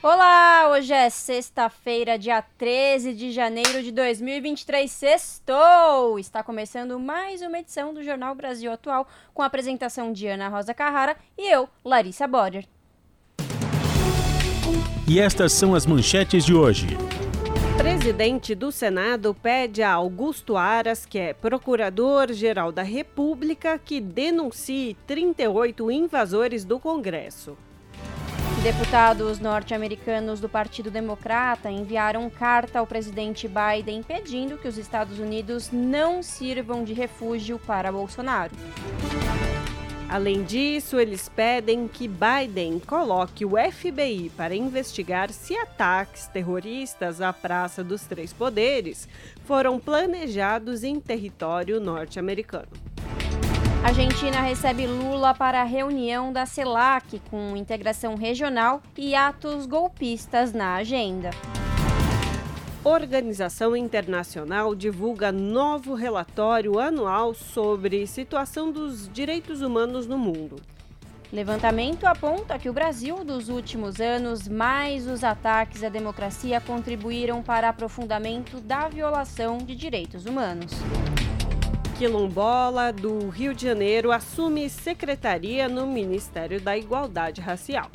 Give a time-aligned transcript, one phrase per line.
[0.00, 6.20] Olá, hoje é sexta-feira, dia 13 de janeiro de 2023, sextou!
[6.20, 10.72] Está começando mais uma edição do Jornal Brasil Atual, com a apresentação de Ana Rosa
[10.72, 12.64] Carrara e eu, Larissa Borer.
[15.08, 16.86] E estas são as manchetes de hoje.
[17.76, 25.90] Presidente do Senado pede a Augusto Aras, que é procurador-geral da República, que denuncie 38
[25.90, 27.58] invasores do Congresso.
[28.68, 35.70] Deputados norte-americanos do Partido Democrata enviaram carta ao presidente Biden pedindo que os Estados Unidos
[35.72, 38.52] não sirvam de refúgio para Bolsonaro.
[40.06, 47.32] Além disso, eles pedem que Biden coloque o FBI para investigar se ataques terroristas à
[47.32, 49.08] Praça dos Três Poderes
[49.46, 52.68] foram planejados em território norte-americano.
[53.82, 60.52] A Argentina recebe Lula para a reunião da CELAC com integração regional e atos golpistas
[60.52, 61.30] na agenda.
[62.84, 70.56] Organização Internacional divulga novo relatório anual sobre situação dos direitos humanos no mundo.
[71.32, 77.68] Levantamento aponta que o Brasil, dos últimos anos, mais os ataques à democracia contribuíram para
[77.68, 80.72] aprofundamento da violação de direitos humanos.
[81.98, 87.90] Quilombola do Rio de Janeiro assume secretaria no Ministério da Igualdade Racial.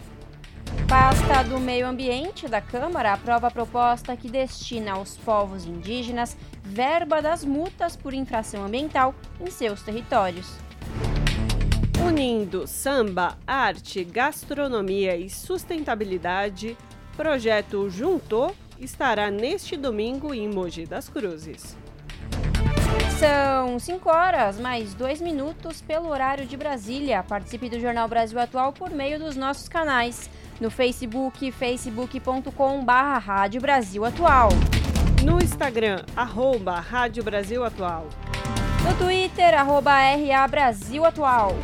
[0.90, 7.22] Pasta do Meio Ambiente da Câmara aprova a proposta que destina aos povos indígenas verba
[7.22, 10.52] das multas por infração ambiental em seus territórios.
[12.06, 16.76] Unindo samba, arte, gastronomia e sustentabilidade,
[17.16, 21.82] projeto Juntou estará neste domingo em Mogi das Cruzes.
[23.20, 27.24] São 5 horas mais 2 minutos pelo horário de Brasília.
[27.24, 30.30] Participe do Jornal Brasil Atual por meio dos nossos canais
[30.60, 34.50] no Facebook, facebook.com barra Rádio Brasil Atual.
[35.24, 38.08] No Instagram, arroba Rádio Brasil Atual.
[38.84, 41.56] No Twitter, arroba RA Brasil Atual.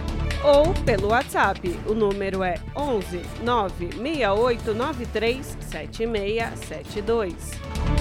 [0.44, 7.99] Ou pelo WhatsApp, o número é 11 96893 7672.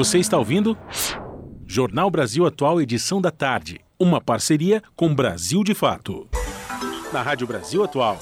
[0.00, 0.78] Você está ouvindo?
[1.66, 3.82] Jornal Brasil Atual, edição da tarde.
[3.98, 6.26] Uma parceria com Brasil de Fato.
[7.12, 8.16] Na Rádio Brasil Atual.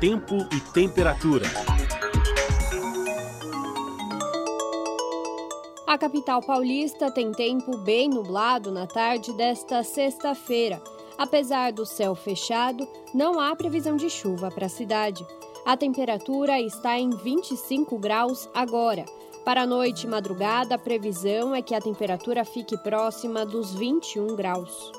[0.00, 1.44] Tempo e temperatura.
[5.88, 10.80] A capital paulista tem tempo bem nublado na tarde desta sexta-feira.
[11.18, 15.26] Apesar do céu fechado, não há previsão de chuva para a cidade.
[15.66, 19.04] A temperatura está em 25 graus agora.
[19.44, 24.36] Para a noite e madrugada, a previsão é que a temperatura fique próxima dos 21
[24.36, 24.92] graus.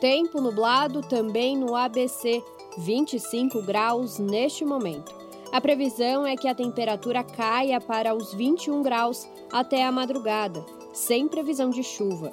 [0.00, 2.42] Tempo nublado também no ABC,
[2.78, 5.14] 25 graus neste momento.
[5.52, 11.26] A previsão é que a temperatura caia para os 21 graus até a madrugada, sem
[11.26, 12.32] previsão de chuva.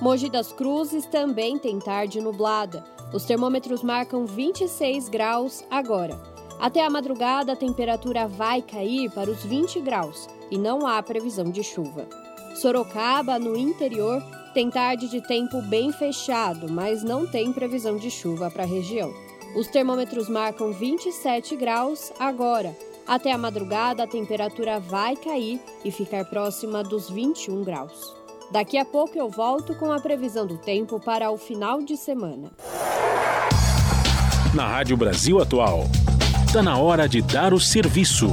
[0.00, 2.84] Mogi das Cruzes também tem tarde nublada.
[3.12, 6.31] Os termômetros marcam 26 graus agora.
[6.62, 11.50] Até a madrugada, a temperatura vai cair para os 20 graus e não há previsão
[11.50, 12.06] de chuva.
[12.54, 14.22] Sorocaba, no interior,
[14.54, 19.12] tem tarde de tempo bem fechado, mas não tem previsão de chuva para a região.
[19.56, 22.76] Os termômetros marcam 27 graus agora.
[23.08, 28.14] Até a madrugada, a temperatura vai cair e ficar próxima dos 21 graus.
[28.52, 32.52] Daqui a pouco eu volto com a previsão do tempo para o final de semana.
[34.54, 35.86] Na Rádio Brasil Atual,
[36.52, 38.26] está na hora de dar o serviço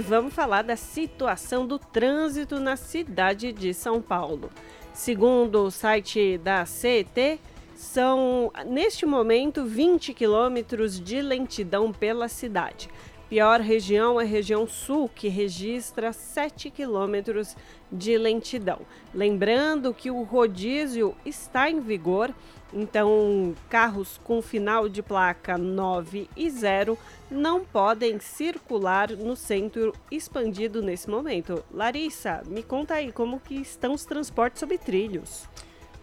[0.00, 4.50] vamos falar da situação do trânsito na cidade de São Paulo.
[4.92, 7.40] Segundo o site da CET,
[7.74, 12.88] são neste momento 20 quilômetros de lentidão pela cidade.
[13.28, 17.56] Pior região é a região sul, que registra 7 quilômetros
[17.90, 18.78] de lentidão.
[19.12, 22.32] Lembrando que o rodízio está em vigor,
[22.72, 26.98] então carros com final de placa 9 e 0
[27.30, 31.64] não podem circular no centro expandido nesse momento.
[31.72, 35.48] Larissa, me conta aí como que estão os transportes sobre trilhos.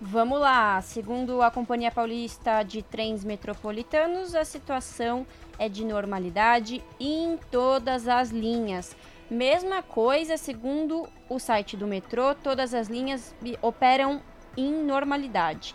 [0.06, 0.82] Vamos lá.
[0.82, 5.26] Segundo a Companhia Paulista de Trens Metropolitanos, a situação
[5.58, 8.96] é de normalidade em todas as linhas.
[9.30, 14.22] Mesma coisa, segundo o site do metrô, todas as linhas operam
[14.58, 15.74] em normalidade.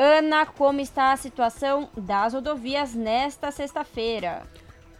[0.00, 4.44] Ana, como está a situação das rodovias nesta sexta-feira?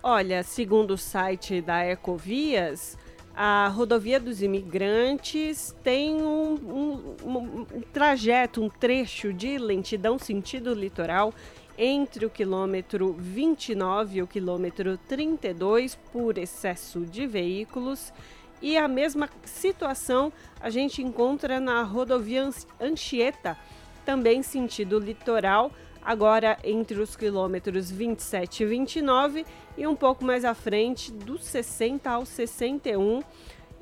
[0.02, 2.98] Olha, segundo o site da Ecovias,
[3.32, 10.74] a rodovia dos imigrantes tem um, um, um, um, trajeto, um trecho de lentidão sentido
[10.74, 11.32] litoral
[11.78, 18.12] entre o quilômetro 29 e o quilômetro 32 por excesso de veículos.
[18.60, 22.50] E a mesma situação a gente encontra na rodovia
[22.80, 23.56] Anchieta,
[24.08, 25.70] também sentido litoral,
[26.02, 29.44] agora entre os quilômetros 27 e 29
[29.76, 33.22] e um pouco mais à frente dos 60 ao 61.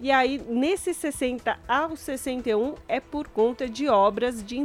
[0.01, 4.59] E aí, nesse 60 ao 61 é por conta de obras de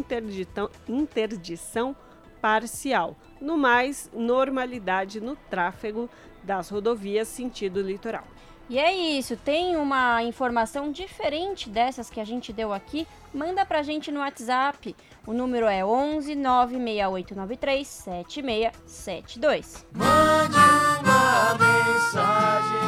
[0.89, 1.95] interdição,
[2.41, 3.15] parcial.
[3.39, 6.09] No mais, normalidade no tráfego
[6.43, 8.25] das rodovias sentido litoral.
[8.71, 13.05] E é isso, tem uma informação diferente dessas que a gente deu aqui?
[13.33, 14.95] Manda pra gente no WhatsApp.
[15.27, 19.85] O número é 11 96893 7672.
[19.93, 22.79] Mande uma mensagem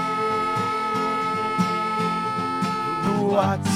[3.03, 3.73] no WhatsApp.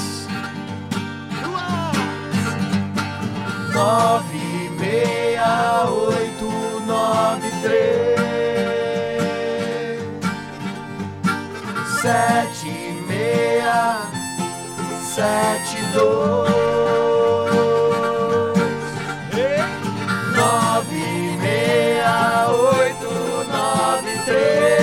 [20.36, 22.48] Nove meia.
[22.50, 23.10] Oito
[23.50, 24.78] nove três.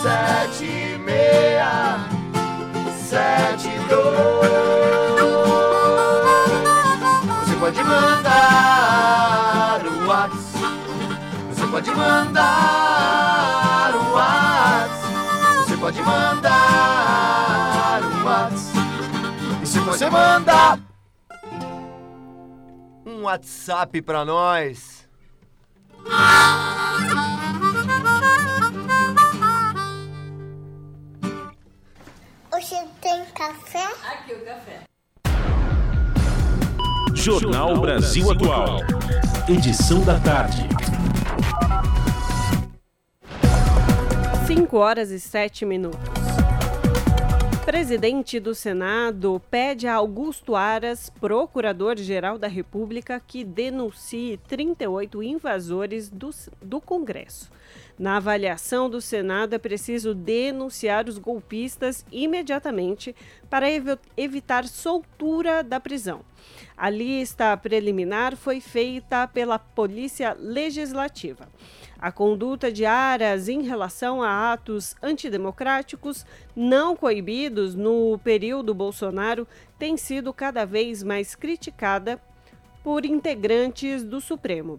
[0.00, 0.72] Sete
[1.04, 1.74] meia.
[3.08, 4.73] Sete dois
[20.34, 20.80] mandar
[23.06, 25.08] um WhatsApp pra nós.
[32.50, 33.86] Você tem café?
[34.10, 34.82] Aqui o café.
[37.14, 38.80] Jornal Brasil Atual.
[39.48, 40.68] Edição da tarde.
[44.48, 46.23] 5 horas e 7 minutos.
[47.64, 56.28] Presidente do Senado pede a Augusto Aras, procurador-geral da República, que denuncie 38 invasores do,
[56.60, 57.50] do Congresso.
[57.98, 63.16] Na avaliação do Senado, é preciso denunciar os golpistas imediatamente
[63.48, 66.20] para ev evitar soltura da prisão.
[66.76, 71.48] A lista preliminar foi feita pela Polícia Legislativa.
[72.04, 79.48] A conduta de Aras em relação a atos antidemocráticos não coibidos no período Bolsonaro
[79.78, 82.20] tem sido cada vez mais criticada
[82.82, 84.78] por integrantes do Supremo,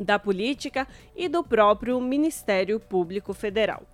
[0.00, 0.84] da política
[1.14, 3.84] e do próprio Ministério Público Federal.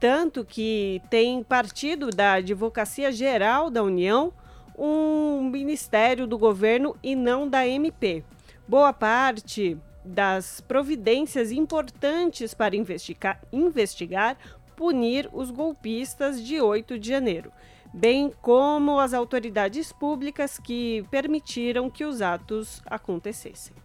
[0.00, 4.32] Tanto que tem partido da Advocacia Geral da União
[4.78, 8.24] um ministério do governo e não da MP.
[8.66, 14.36] Boa parte das providências importantes para investigar, investigar,
[14.76, 17.52] punir os golpistas de 8 de janeiro,
[17.92, 23.81] bem como as autoridades públicas que permitiram que os atos acontecessem.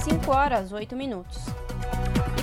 [0.00, 1.38] 5 horas, 8 minutos.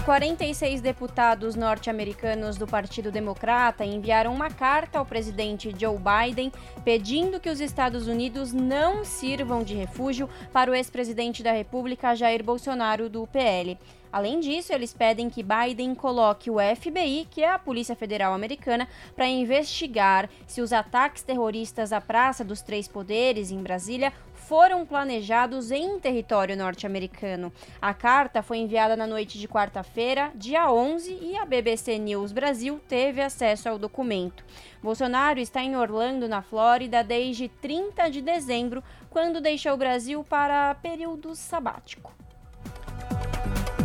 [0.06, 6.52] 46 deputados norte-americanos do Partido Democrata enviaram uma carta ao presidente Joe Biden
[6.86, 12.44] pedindo que os Estados Unidos não sirvam de refúgio para o ex-presidente da República Jair
[12.44, 13.78] Bolsonaro do PL.
[14.12, 18.88] Além disso, eles pedem que Biden coloque o FBI, que é a Polícia Federal Americana,
[19.16, 24.14] para investigar se os ataques terroristas à Praça dos Três Poderes, em Brasília,
[24.48, 27.52] foram planejados em território norte-americano.
[27.82, 32.80] A carta foi enviada na noite de quarta-feira, dia 11, e a BBC News Brasil
[32.88, 34.46] teve acesso ao documento.
[34.82, 40.74] Bolsonaro está em Orlando, na Flórida, desde 30 de dezembro, quando deixou o Brasil para
[40.76, 42.16] período sabático.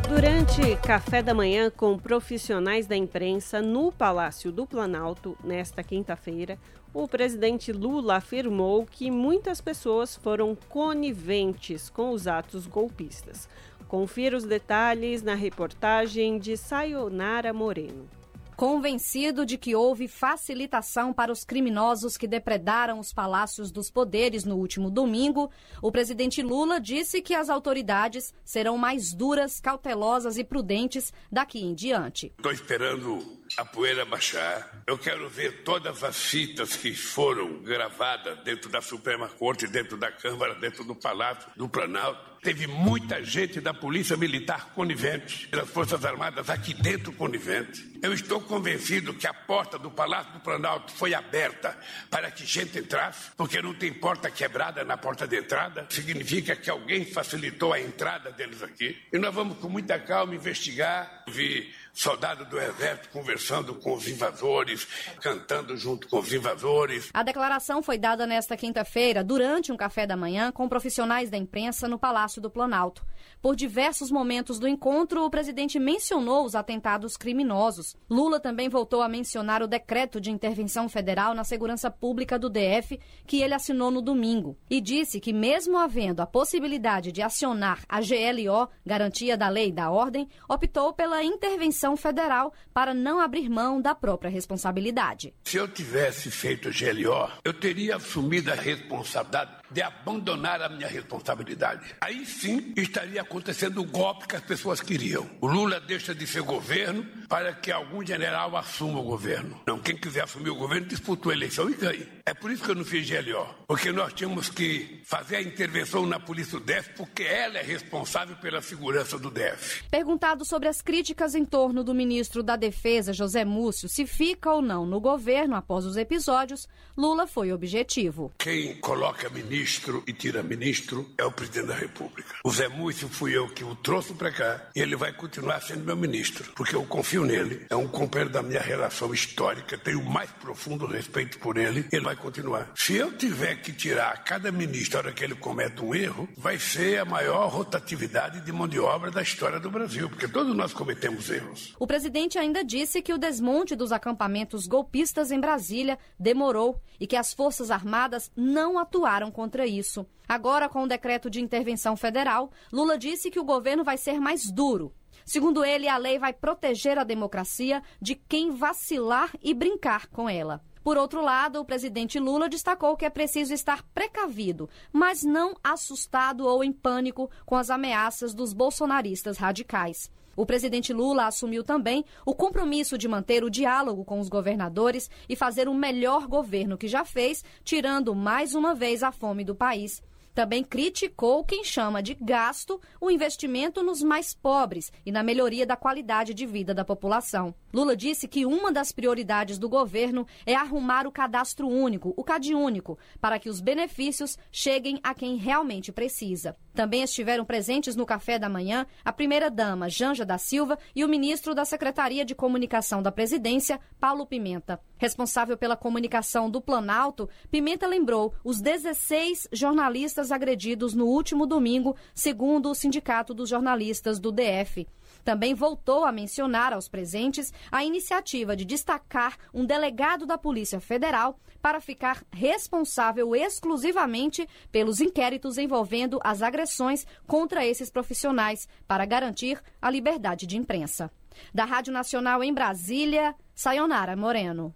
[0.08, 6.58] Durante café da manhã com profissionais da imprensa no Palácio do Planalto, nesta quinta-feira,
[6.94, 13.48] o presidente Lula afirmou que muitas pessoas foram coniventes com os atos golpistas.
[13.88, 18.08] Confira os detalhes na reportagem de Sayonara Moreno.
[18.56, 24.56] Convencido de que houve facilitação para os criminosos que depredaram os palácios dos poderes no
[24.56, 25.50] último domingo,
[25.82, 31.74] o presidente Lula disse que as autoridades serão mais duras, cautelosas e prudentes daqui em
[31.74, 32.32] diante.
[32.36, 34.82] Estou esperando a poeira baixar.
[34.86, 40.10] Eu quero ver todas as fitas que foram gravadas dentro da Suprema Corte, dentro da
[40.10, 42.32] Câmara, dentro do Palácio do Planalto.
[42.42, 47.92] Teve muita gente da Polícia Militar conivente, das Forças Armadas aqui dentro conivente.
[48.02, 51.78] Eu estou convencido que a porta do Palácio do Planalto foi aberta
[52.10, 55.86] para que gente entrasse, porque não tem porta quebrada na porta de entrada.
[55.88, 59.00] Significa que alguém facilitou a entrada deles aqui.
[59.12, 61.22] E nós vamos com muita calma investigar.
[61.28, 64.86] Vi soldado do Exército conversando com os invasores,
[65.20, 67.10] cantando junto com os invasores.
[67.12, 71.86] A declaração foi dada nesta quinta-feira, durante um café da manhã, com profissionais da imprensa
[71.86, 73.04] no Palácio do Planalto.
[73.40, 77.96] Por diversos momentos do encontro, o presidente mencionou os atentados criminosos.
[78.08, 82.98] Lula também voltou a mencionar o decreto de intervenção federal na segurança pública do DF,
[83.26, 88.00] que ele assinou no domingo, e disse que, mesmo havendo a possibilidade de acionar a
[88.00, 93.80] GLO, Garantia da Lei e da Ordem, optou pela intervenção federal para não abrir mão
[93.80, 95.34] da própria responsabilidade.
[95.44, 101.94] Se eu tivesse feito GLO, eu teria assumido a responsabilidade de abandonar a minha responsabilidade.
[102.00, 105.28] Aí sim estaria acontecendo o golpe que as pessoas queriam.
[105.40, 109.58] O Lula deixa de ser governo para que algum general assuma o governo.
[109.66, 112.06] Não, quem quiser assumir o governo disputa a eleição e ganha.
[112.26, 116.06] É por isso que eu não fiz GLO, porque nós tínhamos que fazer a intervenção
[116.06, 119.84] na polícia do DF, porque ela é responsável pela segurança do DF.
[119.90, 124.60] Perguntado sobre as críticas em torno do ministro da Defesa, José Múcio, se fica ou
[124.60, 128.32] não no governo após os episódios, Lula foi objetivo.
[128.36, 132.34] Quem coloca ministro e tira ministro é o presidente da República.
[132.44, 135.84] O Zé Múcio fui eu que o trouxe para cá e ele vai continuar sendo
[135.84, 137.64] meu ministro, porque eu confio nele.
[137.70, 141.86] É um companheiro da minha relação histórica, tenho o mais profundo respeito por ele.
[141.92, 142.72] Ele vai continuar.
[142.74, 146.58] Se eu tiver que tirar cada ministro na hora que ele comete um erro, vai
[146.58, 150.72] ser a maior rotatividade de mão de obra da história do Brasil, porque todos nós
[150.72, 151.61] cometemos erros.
[151.78, 157.16] O presidente ainda disse que o desmonte dos acampamentos golpistas em Brasília demorou e que
[157.16, 160.06] as Forças Armadas não atuaram contra isso.
[160.28, 164.50] Agora, com o decreto de intervenção federal, Lula disse que o governo vai ser mais
[164.50, 164.92] duro.
[165.24, 170.60] Segundo ele, a lei vai proteger a democracia de quem vacilar e brincar com ela.
[170.82, 176.44] Por outro lado, o presidente Lula destacou que é preciso estar precavido, mas não assustado
[176.44, 180.10] ou em pânico com as ameaças dos bolsonaristas radicais.
[180.36, 185.36] O presidente Lula assumiu também o compromisso de manter o diálogo com os governadores e
[185.36, 190.02] fazer o melhor governo que já fez, tirando mais uma vez a fome do país.
[190.34, 195.76] Também criticou quem chama de gasto o investimento nos mais pobres e na melhoria da
[195.76, 197.54] qualidade de vida da população.
[197.72, 202.98] Lula disse que uma das prioridades do governo é arrumar o cadastro único, o CadÚnico,
[203.20, 206.56] para que os benefícios cheguem a quem realmente precisa.
[206.74, 211.54] Também estiveram presentes no café da manhã a primeira-dama Janja da Silva e o ministro
[211.54, 214.80] da Secretaria de Comunicação da Presidência, Paulo Pimenta.
[214.96, 222.70] Responsável pela comunicação do Planalto, Pimenta lembrou os 16 jornalistas agredidos no último domingo, segundo
[222.70, 224.86] o Sindicato dos Jornalistas do DF.
[225.24, 231.38] Também voltou a mencionar aos presentes a iniciativa de destacar um delegado da Polícia Federal
[231.60, 239.88] para ficar responsável exclusivamente pelos inquéritos envolvendo as agressões contra esses profissionais, para garantir a
[239.88, 241.10] liberdade de imprensa.
[241.54, 244.74] Da Rádio Nacional em Brasília, Sayonara Moreno.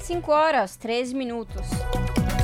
[0.00, 1.66] 5 horas, 13 minutos.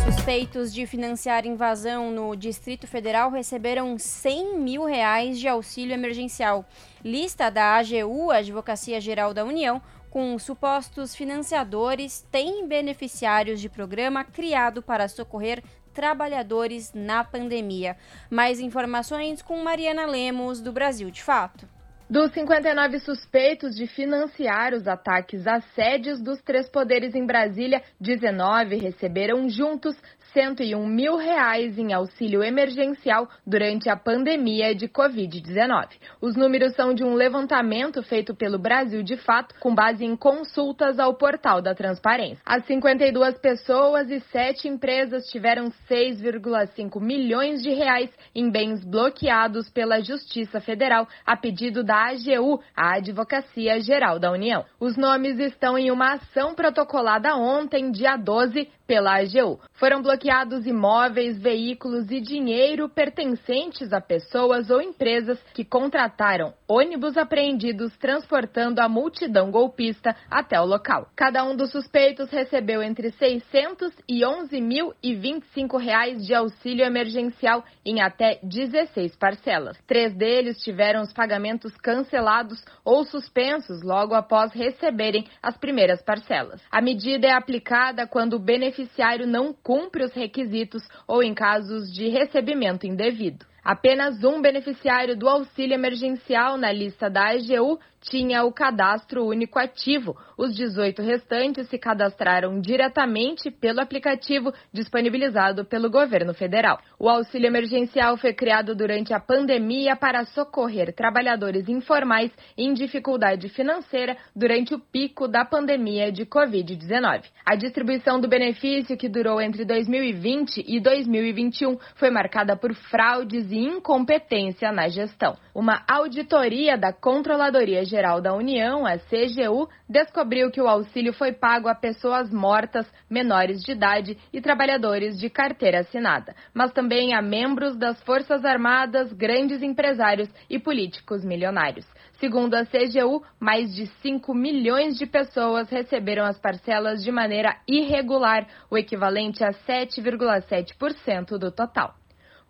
[0.07, 6.65] Suspeitos de financiar invasão no Distrito Federal receberam 100 mil reais de auxílio emergencial.
[7.05, 14.81] Lista da AGU, Advocacia Geral da União, com supostos financiadores, tem beneficiários de programa criado
[14.81, 15.61] para socorrer
[15.93, 17.97] trabalhadores na pandemia.
[18.31, 21.76] Mais informações com Mariana Lemos, do Brasil de Fato.
[22.09, 28.77] Dos 59 suspeitos de financiar os ataques a sédios dos três poderes em Brasília, 19
[28.77, 29.97] receberam juntos
[30.37, 35.89] 101 mil reais em auxílio emergencial durante a pandemia de Covid-19.
[36.21, 40.99] Os números são de um levantamento feito pelo Brasil de Fato, com base em consultas
[40.99, 42.43] ao portal da transparência.
[42.45, 50.03] As 52 pessoas e 7 empresas tiveram 6,5 milhões de reais em bens bloqueados pela
[50.03, 54.67] Justiça Federal a pedido da AGU, a Advocacia Geral da União.
[54.79, 59.61] Os nomes estão em uma ação protocolada ontem, dia 12, pela AGU.
[59.75, 67.97] Foram bloqueados imóveis, veículos e dinheiro pertencentes a pessoas ou empresas que contrataram ônibus apreendidos
[67.99, 71.09] transportando a multidão golpista até o local.
[71.15, 78.39] Cada um dos suspeitos recebeu entre 600 e 11.025 reais de auxílio emergencial em até
[78.43, 79.79] 16 parcelas.
[79.87, 86.63] Três deles tiveram os pagamentos cancelados ou suspensos logo após receberem as primeiras parcelas.
[86.71, 92.09] A medida é aplicada quando o beneficiário não cumpre os requisitos ou em casos de
[92.09, 93.47] recebimento indevido.
[93.67, 100.17] Apenas um beneficiário do auxílio emergencial na lista da AGU tinha o cadastro único ativo.
[100.39, 106.79] Os 18 restantes se cadastraram diretamente pelo aplicativo disponibilizado pelo governo federal.
[106.99, 114.17] O auxílio emergencial foi criado durante a pandemia para socorrer trabalhadores informais em dificuldade financeira
[114.35, 117.25] durante o pico da pandemia de Covid-19.
[117.45, 123.59] A distribuição do benefício, que durou entre 2020 e 2021, foi marcada por fraudes e
[123.59, 125.37] incompetência na gestão.
[125.55, 131.33] Uma auditoria da Controladoria Geral Geral da União, a CGU, descobriu que o auxílio foi
[131.33, 137.23] pago a pessoas mortas, menores de idade e trabalhadores de carteira assinada, mas também a
[137.23, 141.87] membros das Forças Armadas, grandes empresários e políticos milionários.
[142.21, 148.47] Segundo a CGU, mais de 5 milhões de pessoas receberam as parcelas de maneira irregular,
[148.71, 151.95] o equivalente a 7,7% do total.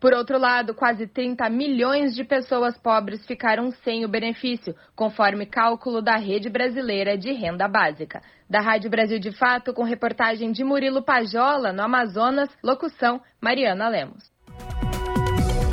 [0.06, 6.00] Por outro lado, quase 30 milhões de pessoas pobres ficaram sem o benefício, conforme cálculo
[6.00, 8.22] da Rede Brasileira de Renda Básica.
[8.48, 14.30] Da Rádio Brasil de Fato, com reportagem de Murilo Pajola, no Amazonas, locução Mariana Lemos.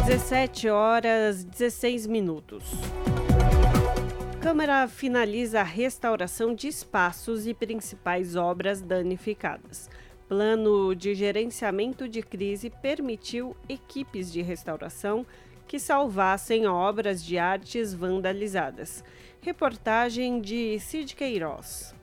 [0.07, 2.71] 17 horas 16 minutos.
[4.41, 9.87] Câmara finaliza a restauração de espaços e principais obras danificadas
[10.27, 15.25] plano de gerenciamento de crise permitiu equipes de restauração
[15.67, 19.03] que salvassem obras de artes vandalizadas.
[19.41, 21.93] Reportagem de Cid Queiroz.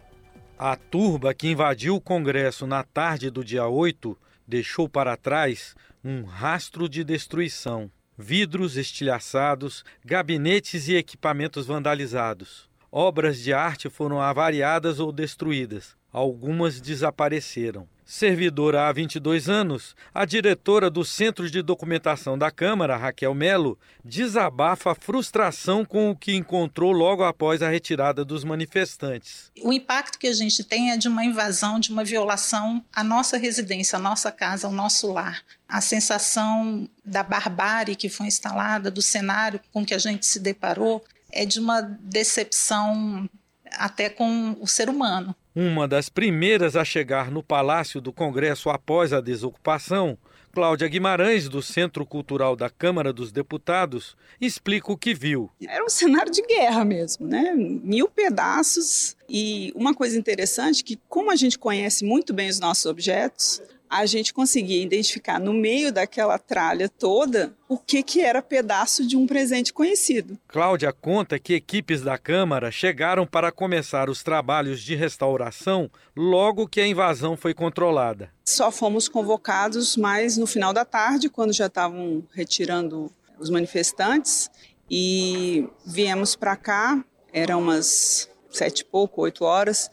[0.58, 5.74] A turba que invadiu o Congresso na tarde do dia 8 deixou para trás
[6.04, 7.90] um rastro de destruição.
[8.18, 12.68] Vidros estilhaçados, gabinetes e equipamentos vandalizados.
[12.92, 15.96] Obras de arte foram avariadas ou destruídas.
[16.12, 17.88] Algumas desapareceram.
[18.10, 24.90] Servidora há 22 anos, a diretora do Centro de Documentação da Câmara, Raquel Melo, desabafa
[24.90, 29.52] a frustração com o que encontrou logo após a retirada dos manifestantes.
[29.62, 33.38] O impacto que a gente tem é de uma invasão, de uma violação à nossa
[33.38, 35.44] residência, à nossa casa, ao nosso lar.
[35.68, 41.04] A sensação da barbárie que foi instalada, do cenário com que a gente se deparou,
[41.30, 43.30] é de uma decepção
[43.70, 45.32] até com o ser humano.
[45.54, 50.16] Uma das primeiras a chegar no Palácio do Congresso após a desocupação,
[50.52, 55.50] Cláudia Guimarães, do Centro Cultural da Câmara dos Deputados, explica o que viu.
[55.66, 57.52] Era um cenário de guerra mesmo, né?
[57.54, 59.16] Mil pedaços.
[59.32, 64.04] E uma coisa interessante que, como a gente conhece muito bem os nossos objetos, a
[64.04, 69.26] gente conseguia identificar no meio daquela tralha toda o que, que era pedaço de um
[69.26, 70.36] presente conhecido.
[70.48, 76.80] Cláudia conta que equipes da Câmara chegaram para começar os trabalhos de restauração logo que
[76.80, 78.30] a invasão foi controlada.
[78.44, 84.50] Só fomos convocados mais no final da tarde, quando já estavam retirando os manifestantes,
[84.90, 89.90] e viemos para cá, eram umas sete e pouco, oito horas,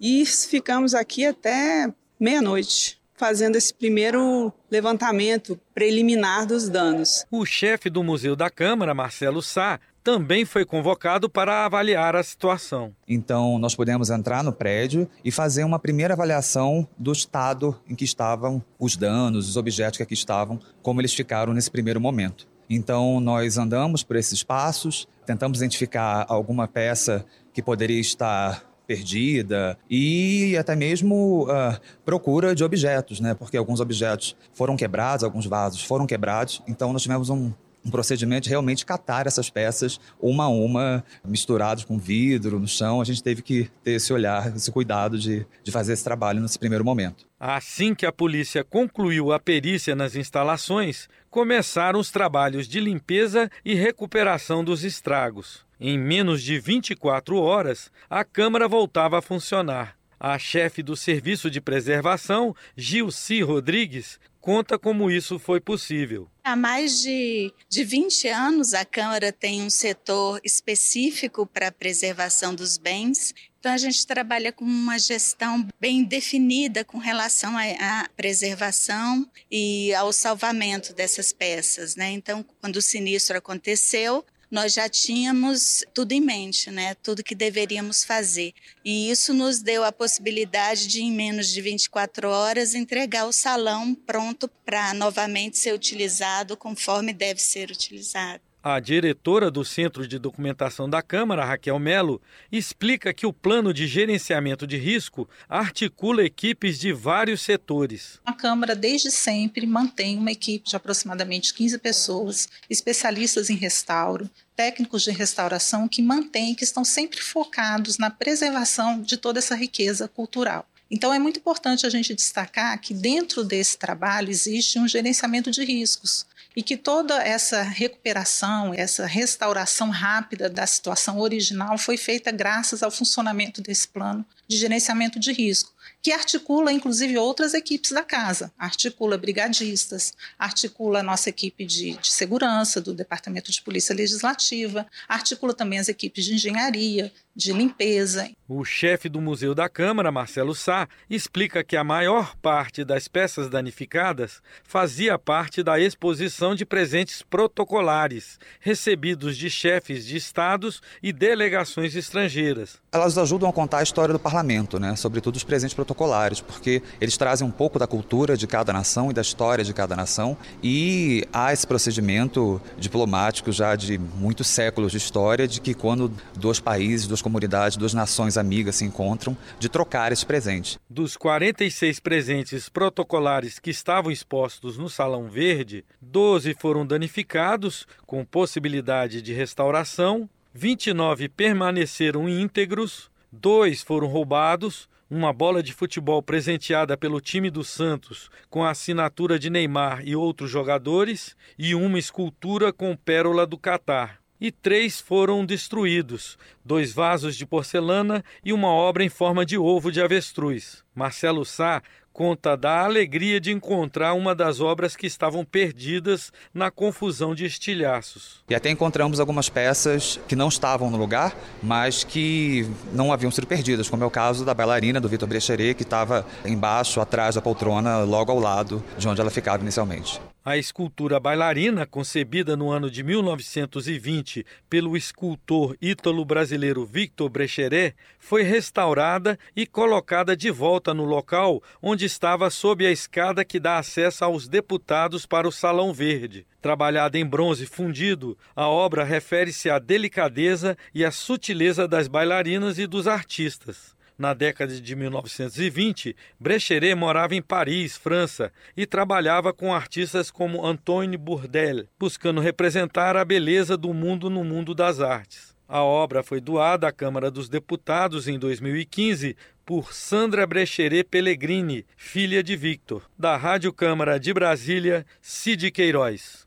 [0.00, 7.26] e ficamos aqui até meia-noite fazendo esse primeiro levantamento preliminar dos danos.
[7.30, 12.94] O chefe do Museu da Câmara, Marcelo Sá, também foi convocado para avaliar a situação.
[13.06, 18.04] Então, nós podemos entrar no prédio e fazer uma primeira avaliação do estado em que
[18.04, 22.48] estavam os danos, os objetos que aqui estavam, como eles ficaram nesse primeiro momento.
[22.70, 30.56] Então, nós andamos por esses passos, tentamos identificar alguma peça que poderia estar perdida e
[30.58, 33.34] até mesmo uh, procura de objetos, né?
[33.34, 36.60] Porque alguns objetos foram quebrados, alguns vasos foram quebrados.
[36.66, 37.52] Então nós tivemos um,
[37.84, 43.00] um procedimento de realmente catar essas peças uma a uma, misturadas com vidro no chão.
[43.00, 46.58] A gente teve que ter esse olhar, esse cuidado de, de fazer esse trabalho nesse
[46.58, 47.26] primeiro momento.
[47.38, 53.74] Assim que a polícia concluiu a perícia nas instalações, começaram os trabalhos de limpeza e
[53.74, 55.69] recuperação dos estragos.
[55.82, 59.96] Em menos de 24 horas, a Câmara voltava a funcionar.
[60.18, 66.28] A chefe do Serviço de Preservação, Gilci Rodrigues, conta como isso foi possível.
[66.44, 72.54] Há mais de, de 20 anos, a Câmara tem um setor específico para a preservação
[72.54, 73.34] dos bens.
[73.58, 80.12] Então, a gente trabalha com uma gestão bem definida com relação à preservação e ao
[80.12, 81.96] salvamento dessas peças.
[81.96, 82.10] Né?
[82.10, 86.94] Então, quando o sinistro aconteceu, nós já tínhamos tudo em mente, né?
[86.96, 88.52] Tudo que deveríamos fazer.
[88.84, 93.94] E isso nos deu a possibilidade de, em menos de 24 horas, entregar o salão
[93.94, 98.49] pronto para novamente ser utilizado conforme deve ser utilizado.
[98.62, 102.20] A diretora do Centro de Documentação da Câmara, Raquel Melo,
[102.52, 108.20] explica que o plano de gerenciamento de risco articula equipes de vários setores.
[108.22, 115.04] A Câmara, desde sempre, mantém uma equipe de aproximadamente 15 pessoas, especialistas em restauro, técnicos
[115.04, 120.66] de restauração que mantêm, que estão sempre focados na preservação de toda essa riqueza cultural.
[120.90, 125.64] Então, é muito importante a gente destacar que dentro desse trabalho existe um gerenciamento de
[125.64, 132.82] riscos e que toda essa recuperação, essa restauração rápida da situação original foi feita graças
[132.82, 138.52] ao funcionamento desse plano de gerenciamento de risco, que articula inclusive outras equipes da casa,
[138.58, 145.54] articula brigadistas, articula a nossa equipe de, de segurança do Departamento de Polícia Legislativa, articula
[145.54, 148.28] também as equipes de engenharia, de limpeza.
[148.48, 153.48] O chefe do Museu da Câmara, Marcelo Sá, explica que a maior parte das peças
[153.48, 161.94] danificadas fazia parte da exposição de presentes protocolares recebidos de chefes de estados e delegações
[161.94, 162.80] estrangeiras.
[162.90, 164.96] Elas ajudam a contar a história do parlamento, né?
[164.96, 169.14] sobretudo os presentes protocolares, porque eles trazem um pouco da cultura de cada nação e
[169.14, 170.36] da história de cada nação.
[170.60, 176.58] E há esse procedimento diplomático já de muitos séculos de história de que quando dois
[176.58, 180.78] países, duas comunidades, duas nações amigas se encontram, de trocar esse presente.
[180.88, 189.22] Dos 46 presentes protocolares que estavam expostos no Salão Verde, 12 foram danificados, com possibilidade
[189.22, 197.50] de restauração, 29 permaneceram íntegros, dois foram roubados, uma bola de futebol presenteada pelo time
[197.50, 203.44] do Santos com a assinatura de Neymar e outros jogadores e uma escultura com pérola
[203.44, 209.44] do Catar e três foram destruídos: dois vasos de porcelana e uma obra em forma
[209.44, 210.82] de ovo de avestruz.
[210.94, 217.34] Marcelo Sá conta da alegria de encontrar uma das obras que estavam perdidas na confusão
[217.34, 218.42] de estilhaços.
[218.48, 223.46] E até encontramos algumas peças que não estavam no lugar, mas que não haviam sido
[223.46, 227.40] perdidas, como é o caso da bailarina do Vitor Brecheret, que estava embaixo, atrás da
[227.40, 230.20] poltrona, logo ao lado de onde ela ficava inicialmente.
[230.42, 239.38] A escultura bailarina, concebida no ano de 1920 pelo escultor ítalo-brasileiro Victor Brecheret, foi restaurada
[239.54, 244.48] e colocada de volta no local onde estava sob a escada que dá acesso aos
[244.48, 246.46] deputados para o Salão Verde.
[246.62, 252.86] Trabalhada em bronze fundido, a obra refere-se à delicadeza e à sutileza das bailarinas e
[252.86, 253.94] dos artistas.
[254.20, 261.16] Na década de 1920, Brecheret morava em Paris, França, e trabalhava com artistas como Antoine
[261.16, 265.56] Bourdelle, buscando representar a beleza do mundo no mundo das artes.
[265.66, 272.42] A obra foi doada à Câmara dos Deputados em 2015 por Sandra Brecheret Pellegrini, filha
[272.42, 273.08] de Victor.
[273.18, 276.46] Da Rádio Câmara de Brasília, Cid Queiroz.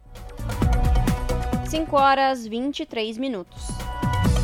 [1.67, 3.63] 5 horas 23 minutos.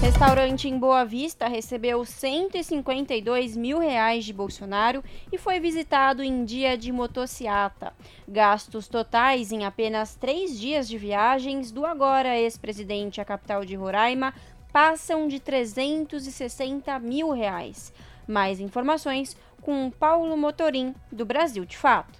[0.01, 6.77] Restaurante em Boa Vista recebeu 152 mil reais de Bolsonaro e foi visitado em dia
[6.77, 7.93] de motociata.
[8.25, 14.33] Gastos totais em apenas três dias de viagens do agora ex-presidente à capital de Roraima
[14.71, 17.91] passam de 360 mil reais.
[18.25, 22.18] Mais informações com Paulo Motorim, do Brasil de Fato.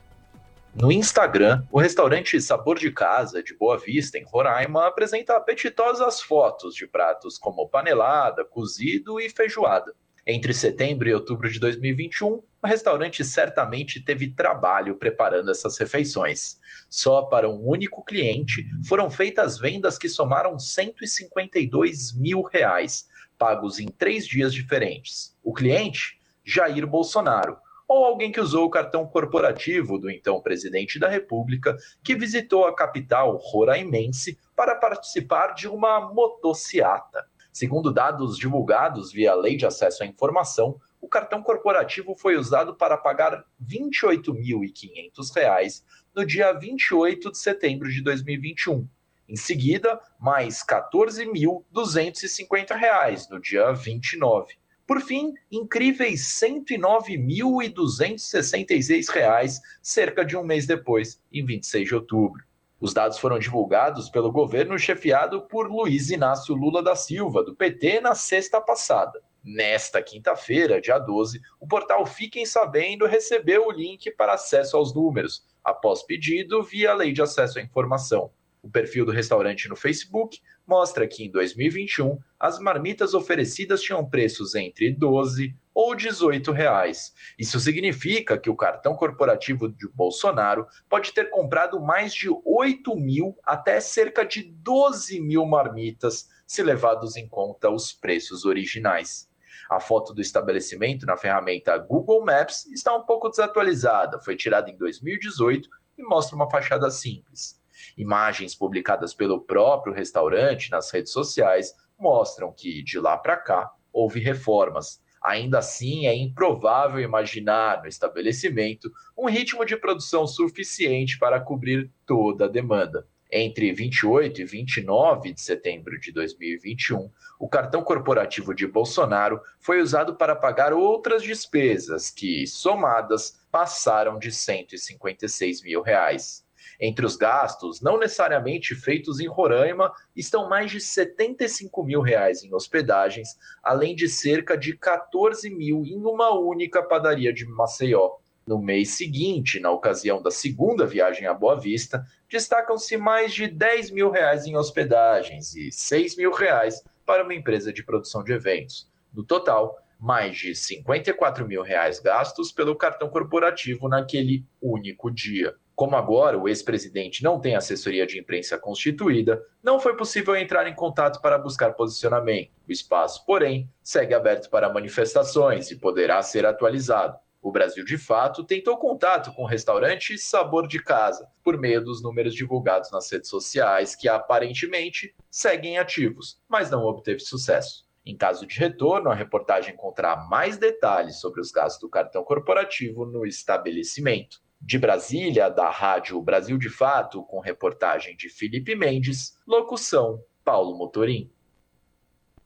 [0.82, 6.74] No Instagram, o restaurante Sabor de Casa, de Boa Vista, em Roraima, apresenta apetitosas fotos
[6.74, 9.94] de pratos como panelada, cozido e feijoada.
[10.26, 16.58] Entre setembro e outubro de 2021, o restaurante certamente teve trabalho preparando essas refeições.
[16.90, 23.88] Só para um único cliente foram feitas vendas que somaram 152 mil reais, pagos em
[23.88, 25.36] três dias diferentes.
[25.44, 26.22] O cliente?
[26.46, 27.58] Jair Bolsonaro
[27.90, 32.76] ou alguém que usou o cartão corporativo do então presidente da República, que visitou a
[32.76, 37.26] capital roraimense para participar de uma motociata.
[37.52, 42.96] Segundo dados divulgados via Lei de Acesso à Informação, o cartão corporativo foi usado para
[42.96, 45.84] pagar R$ 28.500
[46.16, 48.88] no dia 28 de setembro de 2021.
[49.28, 54.59] Em seguida, mais R$ 14.250 no dia 29.
[54.90, 62.44] Por fim, incríveis R$ 109.266, cerca de um mês depois, em 26 de outubro.
[62.80, 68.02] Os dados foram divulgados pelo governo chefiado por Luiz Inácio Lula da Silva, do PT,
[68.02, 69.22] na sexta passada.
[69.44, 75.46] Nesta quinta-feira, dia 12, o portal Fiquem Sabendo recebeu o link para acesso aos números,
[75.64, 78.32] após pedido via Lei de Acesso à Informação.
[78.62, 84.54] O perfil do restaurante no Facebook mostra que em 2021 as marmitas oferecidas tinham preços
[84.54, 87.14] entre 12 ou 18 reais.
[87.38, 93.38] Isso significa que o cartão corporativo de Bolsonaro pode ter comprado mais de 8 mil
[93.46, 99.30] até cerca de 12 mil marmitas, se levados em conta os preços originais.
[99.70, 104.76] A foto do estabelecimento na ferramenta Google Maps está um pouco desatualizada, foi tirada em
[104.76, 107.59] 2018 e mostra uma fachada simples.
[108.00, 114.22] Imagens publicadas pelo próprio restaurante nas redes sociais mostram que, de lá para cá, houve
[114.22, 115.02] reformas.
[115.22, 122.46] Ainda assim, é improvável imaginar no estabelecimento um ritmo de produção suficiente para cobrir toda
[122.46, 123.06] a demanda.
[123.30, 130.16] Entre 28 e 29 de setembro de 2021, o cartão corporativo de Bolsonaro foi usado
[130.16, 136.48] para pagar outras despesas que, somadas, passaram de 156 mil reais.
[136.80, 142.54] Entre os gastos, não necessariamente feitos em Roraima, estão mais de 75 mil reais em
[142.54, 148.12] hospedagens, além de cerca de 14 mil em uma única padaria de Maceió.
[148.48, 153.92] No mês seguinte, na ocasião da segunda viagem a Boa Vista, destacam-se mais de 10
[153.92, 158.90] mil reais em hospedagens e 6 mil reais para uma empresa de produção de eventos.
[159.14, 165.54] No total, mais de 54 mil reais gastos pelo cartão corporativo naquele único dia.
[165.80, 170.76] Como agora o ex-presidente não tem assessoria de imprensa constituída, não foi possível entrar em
[170.76, 172.52] contato para buscar posicionamento.
[172.68, 177.18] O espaço, porém, segue aberto para manifestações e poderá ser atualizado.
[177.42, 182.04] O Brasil de Fato tentou contato com o restaurante Sabor de Casa por meio dos
[182.04, 187.88] números divulgados nas redes sociais, que aparentemente seguem ativos, mas não obteve sucesso.
[188.06, 193.06] Em caso de retorno, a reportagem encontrará mais detalhes sobre os gastos do cartão corporativo
[193.06, 194.42] no estabelecimento.
[194.62, 201.32] De Brasília, da Rádio Brasil de Fato, com reportagem de Felipe Mendes, locução Paulo Motorim.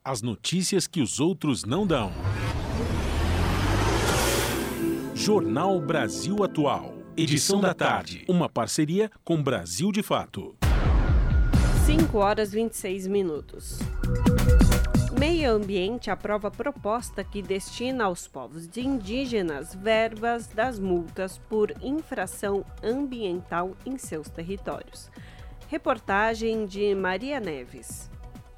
[0.04, 2.12] As notícias que os outros não dão.
[5.16, 6.94] Jornal Brasil Atual.
[7.16, 8.26] Edição da tarde.
[8.28, 10.56] Uma parceria com Brasil de Fato.
[11.86, 13.80] 5 horas 26 minutos.
[15.20, 23.76] Meio Ambiente aprova proposta que destina aos povos indígenas verbas das multas por infração ambiental
[23.86, 25.10] em seus territórios.
[25.70, 28.13] Reportagem de Maria Neves.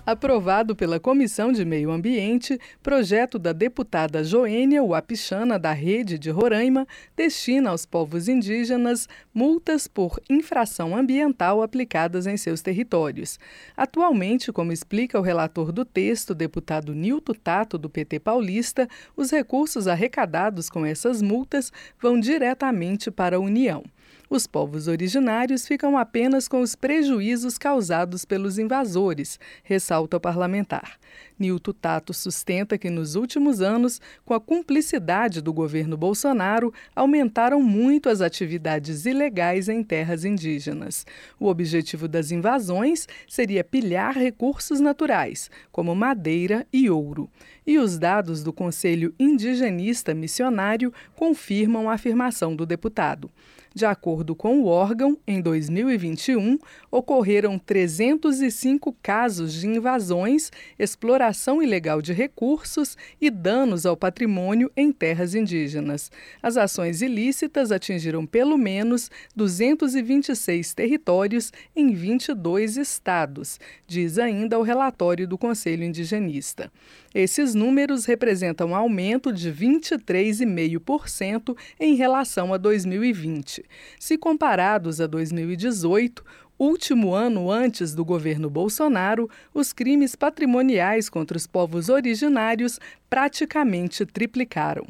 [0.06, 6.88] Aprovado pela Comissão de Meio Ambiente, projeto da deputada Joênia Wapichana, da Rede de Roraima,
[7.16, 13.40] destina aos povos indígenas multas por infração ambiental aplicadas em seus territórios.
[13.76, 18.88] Atualmente, como explica o relator do texto, deputado Nilton Tato, do PT paulista,
[19.18, 23.84] os recursos arrecadados com essas multas vão diretamente para a União.
[24.30, 30.98] Os povos originários ficam apenas com os prejuízos causados pelos invasores, ressalta o parlamentar.
[31.38, 38.10] Nilton Tato sustenta que nos últimos anos, com a cumplicidade do governo Bolsonaro, aumentaram muito
[38.10, 41.06] as atividades ilegais em terras indígenas.
[41.40, 47.30] O objetivo das invasões seria pilhar recursos naturais, como madeira e ouro.
[47.68, 53.30] E os dados do Conselho Indigenista Missionário confirmam a afirmação do deputado.
[53.76, 56.58] De acordo com o órgão, em 2021
[56.90, 65.36] ocorreram 305 casos de invasões, exploração ilegal de recursos e danos ao patrimônio em terras
[65.36, 66.10] indígenas.
[66.42, 75.28] As ações ilícitas atingiram pelo menos 226 territórios em 22 estados, diz ainda o relatório
[75.28, 76.72] do Conselho Indigenista.
[77.16, 83.64] Esses números representam um aumento de 23,5% em relação a 2020.
[83.98, 86.26] Se comparados a 2018,
[86.60, 94.86] último ano antes do governo Bolsonaro, os crimes patrimoniais contra os povos originários praticamente triplicaram.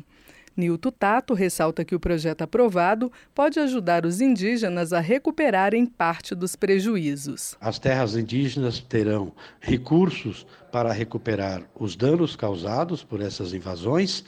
[0.55, 6.55] Nilton Tato ressalta que o projeto aprovado pode ajudar os indígenas a recuperarem parte dos
[6.55, 7.55] prejuízos.
[7.59, 14.23] As terras indígenas terão recursos para recuperar os danos causados por essas invasões,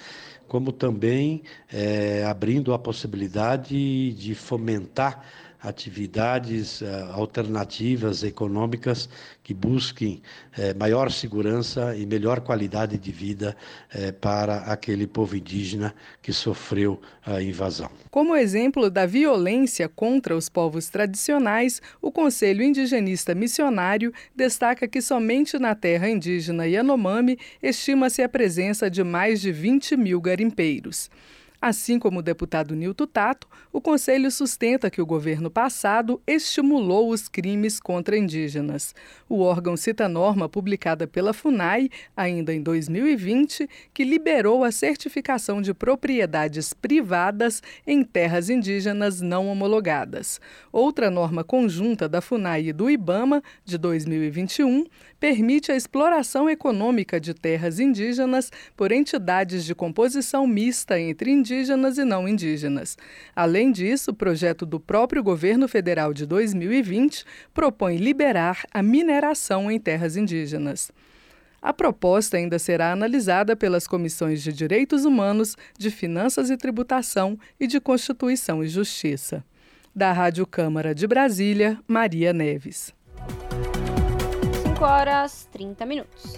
[0.48, 5.24] como também é, abrindo a possibilidade de fomentar
[5.62, 9.10] atividades uh, alternativas econômicas
[9.43, 10.22] que busquem
[10.58, 13.56] uh, maior segurança e melhor qualidade de vida
[13.93, 17.89] uh, para aquele povo indígena que sofreu a invasão.
[18.12, 25.58] Como exemplo da violência contra os povos tradicionais, o Conselho Indigenista Missionário destaca que somente
[25.60, 31.10] na terra indígena Yanomami estima-se a presença de mais de 20 mil garimpeiros.
[31.60, 37.28] Assim como o deputado Nilton Tato, o Conselho sustenta que o governo passado estimulou os
[37.28, 38.93] crimes contra indígenas.
[39.28, 45.74] O órgão cita norma publicada pela FUNAI, ainda em 2020, que liberou a certificação de
[45.74, 50.39] propriedades privadas em terras indígenas não homologadas.
[50.72, 54.86] Outra norma conjunta da FUNAI e do IBAMA, de 2021,
[55.20, 62.06] permite a exploração econômica de terras indígenas por entidades de composição mista entre indígenas e
[62.06, 62.98] não indígenas.
[63.36, 69.80] Além disso, o projeto do próprio governo federal de 2020 propõe liberar a mineração em
[69.80, 70.92] terras indígenas.
[71.62, 77.66] A proposta ainda será analisada pelas comissões de Direitos Humanos, de Finanças e Tributação e
[77.66, 79.44] de Constituição e Justiça.
[79.94, 82.94] Da Rádio Câmara de Brasília, Maria Neves.
[84.78, 86.36] 5 horas 30 minutos.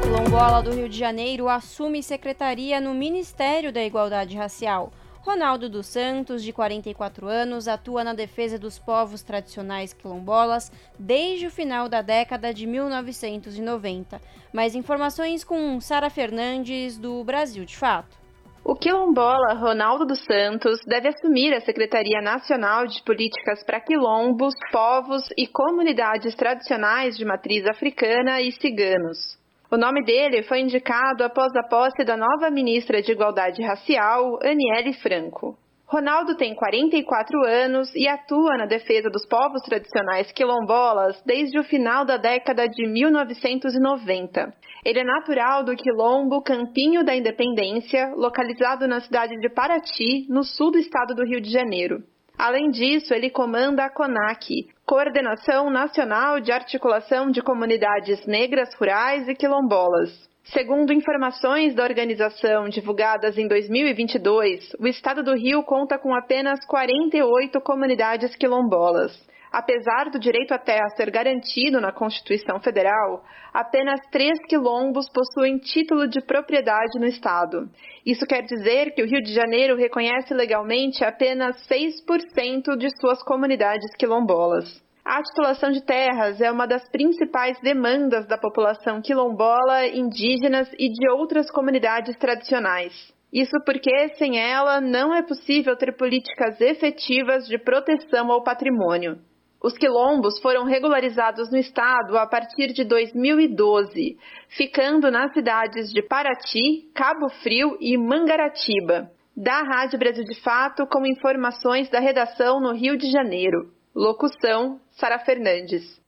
[0.00, 4.92] Quilombola do Rio de Janeiro assume secretaria no Ministério da Igualdade Racial.
[5.20, 11.50] Ronaldo dos Santos, de 44 anos, atua na defesa dos povos tradicionais quilombolas desde o
[11.50, 14.22] final da década de 1990.
[14.52, 18.25] Mais informações com Sara Fernandes, do Brasil de Fato.
[18.68, 25.22] O quilombola Ronaldo dos Santos deve assumir a Secretaria Nacional de Políticas para Quilombos, Povos
[25.38, 29.38] e Comunidades Tradicionais de Matriz Africana e Ciganos.
[29.70, 34.94] O nome dele foi indicado após a posse da nova ministra de Igualdade Racial, Aniele
[34.94, 35.56] Franco.
[35.88, 42.04] Ronaldo tem 44 anos e atua na defesa dos povos tradicionais quilombolas desde o final
[42.04, 44.52] da década de 1990.
[44.84, 50.72] Ele é natural do quilombo Campinho da Independência, localizado na cidade de Paraty, no sul
[50.72, 52.02] do estado do Rio de Janeiro.
[52.36, 59.34] Além disso, ele comanda a CONAC, Coordenação Nacional de Articulação de Comunidades Negras Rurais e
[59.36, 60.28] Quilombolas.
[60.52, 67.60] Segundo informações da organização divulgadas em 2022, o estado do Rio conta com apenas 48
[67.62, 69.12] comunidades quilombolas.
[69.50, 76.06] Apesar do direito à terra ser garantido na Constituição Federal, apenas três quilombos possuem título
[76.06, 77.68] de propriedade no Estado.
[78.04, 83.90] Isso quer dizer que o Rio de Janeiro reconhece legalmente apenas 6% de suas comunidades
[83.98, 84.85] quilombolas.
[85.08, 91.08] A titulação de terras é uma das principais demandas da população quilombola, indígenas e de
[91.08, 92.92] outras comunidades tradicionais.
[93.32, 99.20] Isso porque, sem ela, não é possível ter políticas efetivas de proteção ao patrimônio.
[99.62, 104.18] Os quilombos foram regularizados no estado a partir de 2012,
[104.56, 109.08] ficando nas cidades de Paraty, Cabo Frio e Mangaratiba.
[109.36, 113.75] Da Rádio Brasil de Fato, com informações da redação no Rio de Janeiro.
[113.98, 115.98] Locução: Sara Fernandes.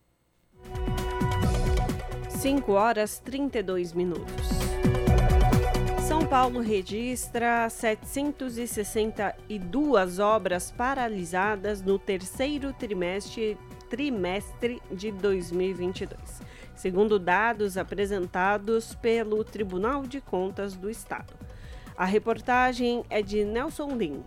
[2.29, 4.47] 5 horas 32 minutos.
[6.07, 13.57] São Paulo registra 762 obras paralisadas no terceiro trimestre,
[13.89, 16.43] trimestre de 2022,
[16.77, 21.33] segundo dados apresentados pelo Tribunal de Contas do Estado.
[21.97, 24.23] A reportagem é de Nelson Lin.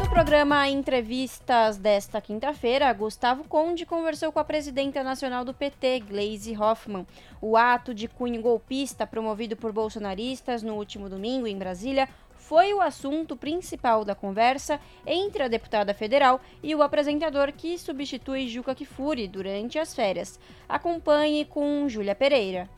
[0.00, 6.56] No programa Entrevistas desta quinta-feira, Gustavo Conde conversou com a presidenta nacional do PT, Gleisi
[6.56, 7.06] Hoffmann.
[7.40, 12.80] O ato de cunho golpista promovido por bolsonaristas no último domingo em Brasília foi o
[12.80, 19.28] assunto principal da conversa entre a deputada federal e o apresentador que substitui Juca Kifuri
[19.28, 20.40] durante as férias.
[20.68, 22.68] Acompanhe com Júlia Pereira.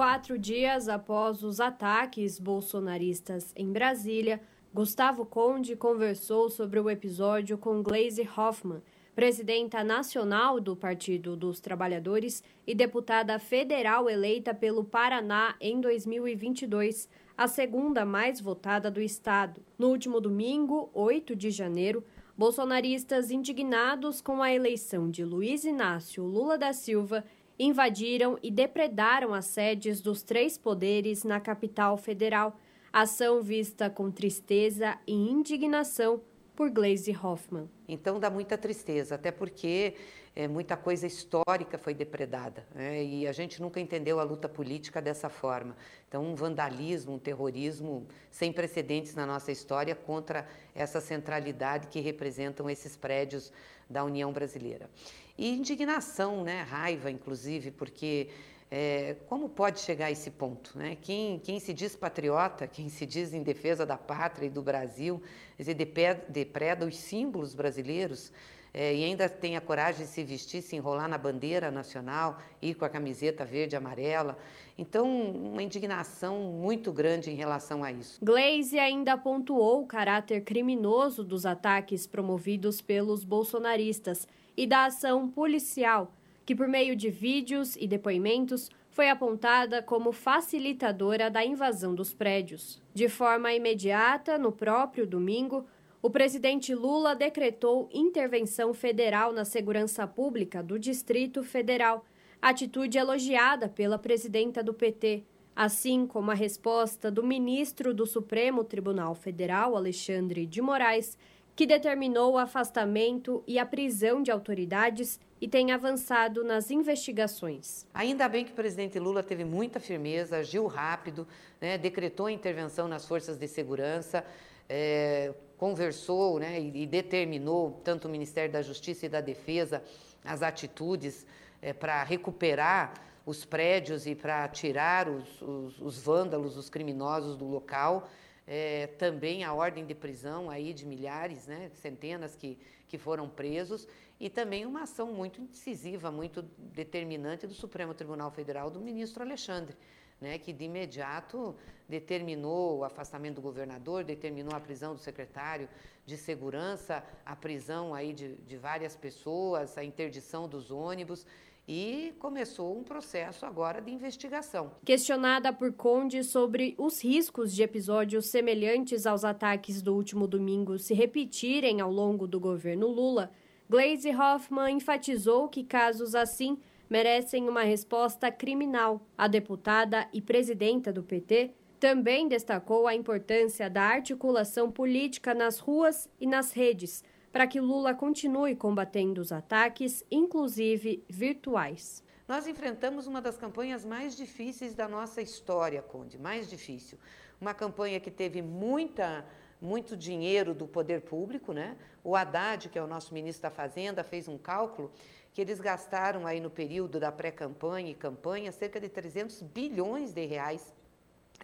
[0.00, 4.40] Quatro dias após os ataques bolsonaristas em Brasília,
[4.72, 8.80] Gustavo Conde conversou sobre o episódio com Glaze Hoffman,
[9.14, 17.46] presidenta nacional do Partido dos Trabalhadores e deputada federal eleita pelo Paraná em 2022 a
[17.46, 19.60] segunda mais votada do estado.
[19.78, 22.02] No último domingo, 8 de janeiro,
[22.34, 27.22] bolsonaristas indignados com a eleição de Luiz Inácio Lula da Silva
[27.60, 32.58] invadiram e depredaram as sedes dos três poderes na capital federal.
[32.90, 36.22] Ação vista com tristeza e indignação
[36.56, 37.68] por Glaze Hoffman.
[37.86, 39.94] Então dá muita tristeza, até porque
[40.34, 43.04] é, muita coisa histórica foi depredada né?
[43.04, 45.76] e a gente nunca entendeu a luta política dessa forma.
[46.08, 52.70] Então, um vandalismo, um terrorismo sem precedentes na nossa história contra essa centralidade que representam
[52.70, 53.52] esses prédios
[53.88, 54.88] da União Brasileira.
[55.36, 56.62] E indignação, né?
[56.62, 58.28] raiva, inclusive, porque
[58.70, 60.78] é, como pode chegar a esse ponto?
[60.78, 60.96] Né?
[61.00, 65.20] Quem, quem se diz patriota, quem se diz em defesa da pátria e do Brasil,
[65.58, 68.32] dizer, depreda os símbolos brasileiros
[68.72, 72.74] é, e ainda tem a coragem de se vestir, se enrolar na bandeira nacional, ir
[72.74, 74.38] com a camiseta verde e amarela.
[74.78, 78.24] Então, uma indignação muito grande em relação a isso.
[78.24, 84.28] Glaze ainda pontuou o caráter criminoso dos ataques promovidos pelos bolsonaristas
[84.60, 86.12] e da ação policial,
[86.44, 92.78] que por meio de vídeos e depoimentos foi apontada como facilitadora da invasão dos prédios.
[92.92, 95.64] De forma imediata, no próprio domingo,
[96.02, 102.04] o presidente Lula decretou intervenção federal na segurança pública do Distrito Federal,
[102.42, 105.24] atitude elogiada pela presidenta do PT,
[105.56, 111.16] assim como a resposta do ministro do Supremo Tribunal Federal, Alexandre de Moraes,
[111.54, 117.86] que determinou o afastamento e a prisão de autoridades e tem avançado nas investigações.
[117.94, 121.26] Ainda bem que o presidente Lula teve muita firmeza, agiu rápido,
[121.60, 124.24] né, decretou a intervenção nas forças de segurança,
[124.68, 129.82] é, conversou né, e, e, determinou, tanto o Ministério da Justiça e da Defesa,
[130.24, 131.26] as atitudes
[131.62, 132.92] é, para recuperar
[133.24, 138.08] os prédios e para tirar os, os, os vândalos, os criminosos do local
[138.52, 143.86] é, também a ordem de prisão aí de milhares, né, centenas que, que foram presos,
[144.18, 149.76] e também uma ação muito decisiva, muito determinante do Supremo Tribunal Federal, do ministro Alexandre,
[150.20, 151.54] né, que de imediato
[151.88, 155.68] determinou o afastamento do governador, determinou a prisão do secretário
[156.04, 161.24] de segurança, a prisão aí de, de várias pessoas, a interdição dos ônibus
[161.72, 164.72] e começou um processo agora de investigação.
[164.84, 170.94] Questionada por Conde sobre os riscos de episódios semelhantes aos ataques do último domingo se
[170.94, 173.30] repetirem ao longo do governo Lula,
[173.68, 176.58] Glaze Hoffman enfatizou que casos assim
[176.88, 179.00] merecem uma resposta criminal.
[179.16, 186.10] A deputada e presidenta do PT também destacou a importância da articulação política nas ruas
[186.20, 192.02] e nas redes para que Lula continue combatendo os ataques, inclusive virtuais.
[192.26, 196.98] Nós enfrentamos uma das campanhas mais difíceis da nossa história, Conde, mais difícil.
[197.40, 199.24] Uma campanha que teve muita,
[199.60, 201.76] muito dinheiro do poder público, né?
[202.04, 204.92] O Haddad, que é o nosso ministro da Fazenda, fez um cálculo
[205.32, 210.26] que eles gastaram aí no período da pré-campanha e campanha cerca de 300 bilhões de
[210.26, 210.72] reais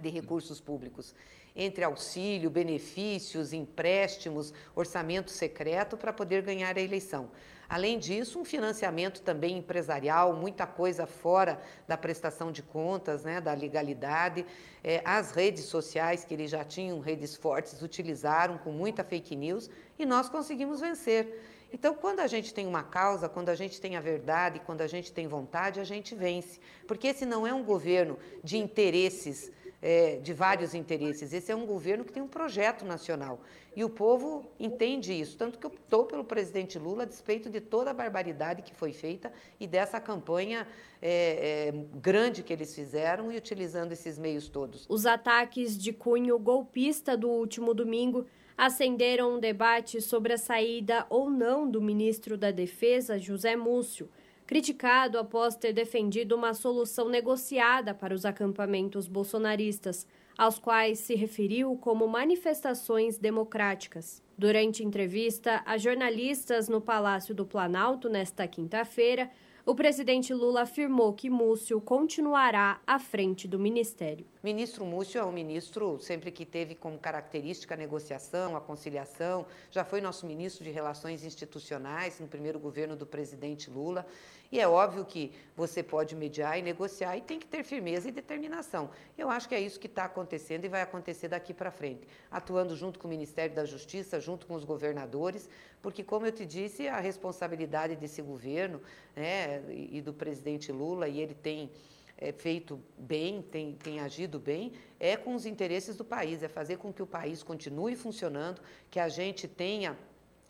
[0.01, 1.15] de recursos públicos
[1.57, 7.31] entre auxílio, benefícios, empréstimos, orçamento secreto para poder ganhar a eleição.
[7.69, 13.53] Além disso, um financiamento também empresarial, muita coisa fora da prestação de contas, né, da
[13.55, 14.47] legalidade.
[14.85, 19.69] É, as redes sociais, que eles já tinham redes fortes, utilizaram com muita fake news
[19.99, 21.43] e nós conseguimos vencer.
[21.73, 24.87] Então, quando a gente tem uma causa, quando a gente tem a verdade, quando a
[24.87, 26.61] gente tem vontade, a gente vence.
[26.87, 29.51] Porque esse não é um governo de interesses
[29.81, 31.33] é, de vários interesses.
[31.33, 33.41] Esse é um governo que tem um projeto nacional.
[33.75, 35.37] E o povo entende isso.
[35.37, 39.33] Tanto que optou pelo presidente Lula, a despeito de toda a barbaridade que foi feita
[39.61, 40.67] e dessa campanha
[41.01, 44.87] é, é, grande que eles fizeram e utilizando esses meios todos.
[44.89, 51.29] Os ataques de cunho golpista do último domingo acenderam um debate sobre a saída ou
[51.29, 54.09] não do ministro da Defesa, José Múcio
[54.47, 60.07] criticado após ter defendido uma solução negociada para os acampamentos bolsonaristas,
[60.39, 64.23] aos quais se referiu como manifestações democráticas.
[64.39, 69.31] Durante entrevista a jornalistas no Palácio do Planalto nesta quinta-feira,
[69.69, 74.25] o presidente Lula afirmou que Múcio continuará à frente do ministério.
[74.41, 79.85] Ministro Múcio é um ministro sempre que teve como característica a negociação, a conciliação, já
[79.85, 84.07] foi nosso ministro de Relações Institucionais no primeiro governo do presidente Lula.
[84.51, 88.13] E é óbvio que você pode mediar e negociar e tem que ter firmeza e
[88.13, 88.91] determinação.
[89.17, 92.77] Eu acho que é isso que está acontecendo e vai acontecer daqui para frente, atuando
[92.77, 95.49] junto com o Ministério da Justiça, junto com os governadores,
[95.83, 98.81] porque, como eu te disse, a responsabilidade desse governo
[99.15, 101.71] né, e do presidente Lula, e ele tem
[102.19, 106.79] é, feito bem, tem, tem agido bem, é com os interesses do país, é fazer
[106.79, 109.97] com que o país continue funcionando, que a gente tenha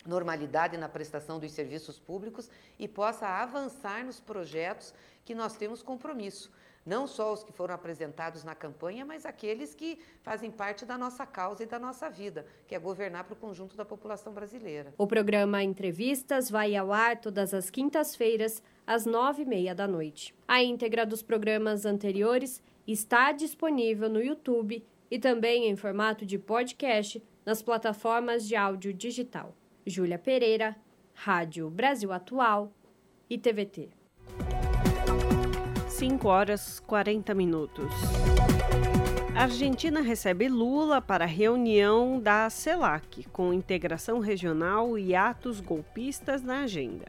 [0.07, 4.95] normalidade na prestação dos serviços públicos e possa avançar nos projetos
[5.25, 6.51] que nós temos compromisso.
[6.87, 11.27] Não só os que foram apresentados na campanha, mas aqueles que fazem parte da nossa
[11.27, 14.95] causa e da nossa vida, que é governar para o conjunto da população brasileira.
[14.97, 20.33] O programa Entrevistas vai ao ar todas as quintas-feiras, às nove e meia da noite.
[20.47, 27.21] A íntegra dos programas anteriores está disponível no YouTube e também em formato de podcast
[27.45, 29.57] nas plataformas de áudio digital.
[29.87, 30.75] Júlia Pereira,
[31.15, 32.73] Rádio Brasil Atual
[33.31, 33.89] e TVT.
[35.89, 37.93] 5 horas 40 minutos.
[39.37, 46.63] A Argentina recebe Lula para reunião da CELAC, com integração regional e atos golpistas na
[46.63, 47.07] agenda.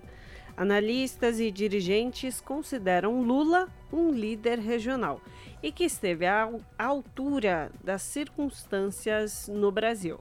[0.56, 5.20] Analistas e dirigentes consideram Lula um líder regional
[5.64, 6.48] e que esteve à
[6.78, 10.20] altura das circunstâncias no Brasil.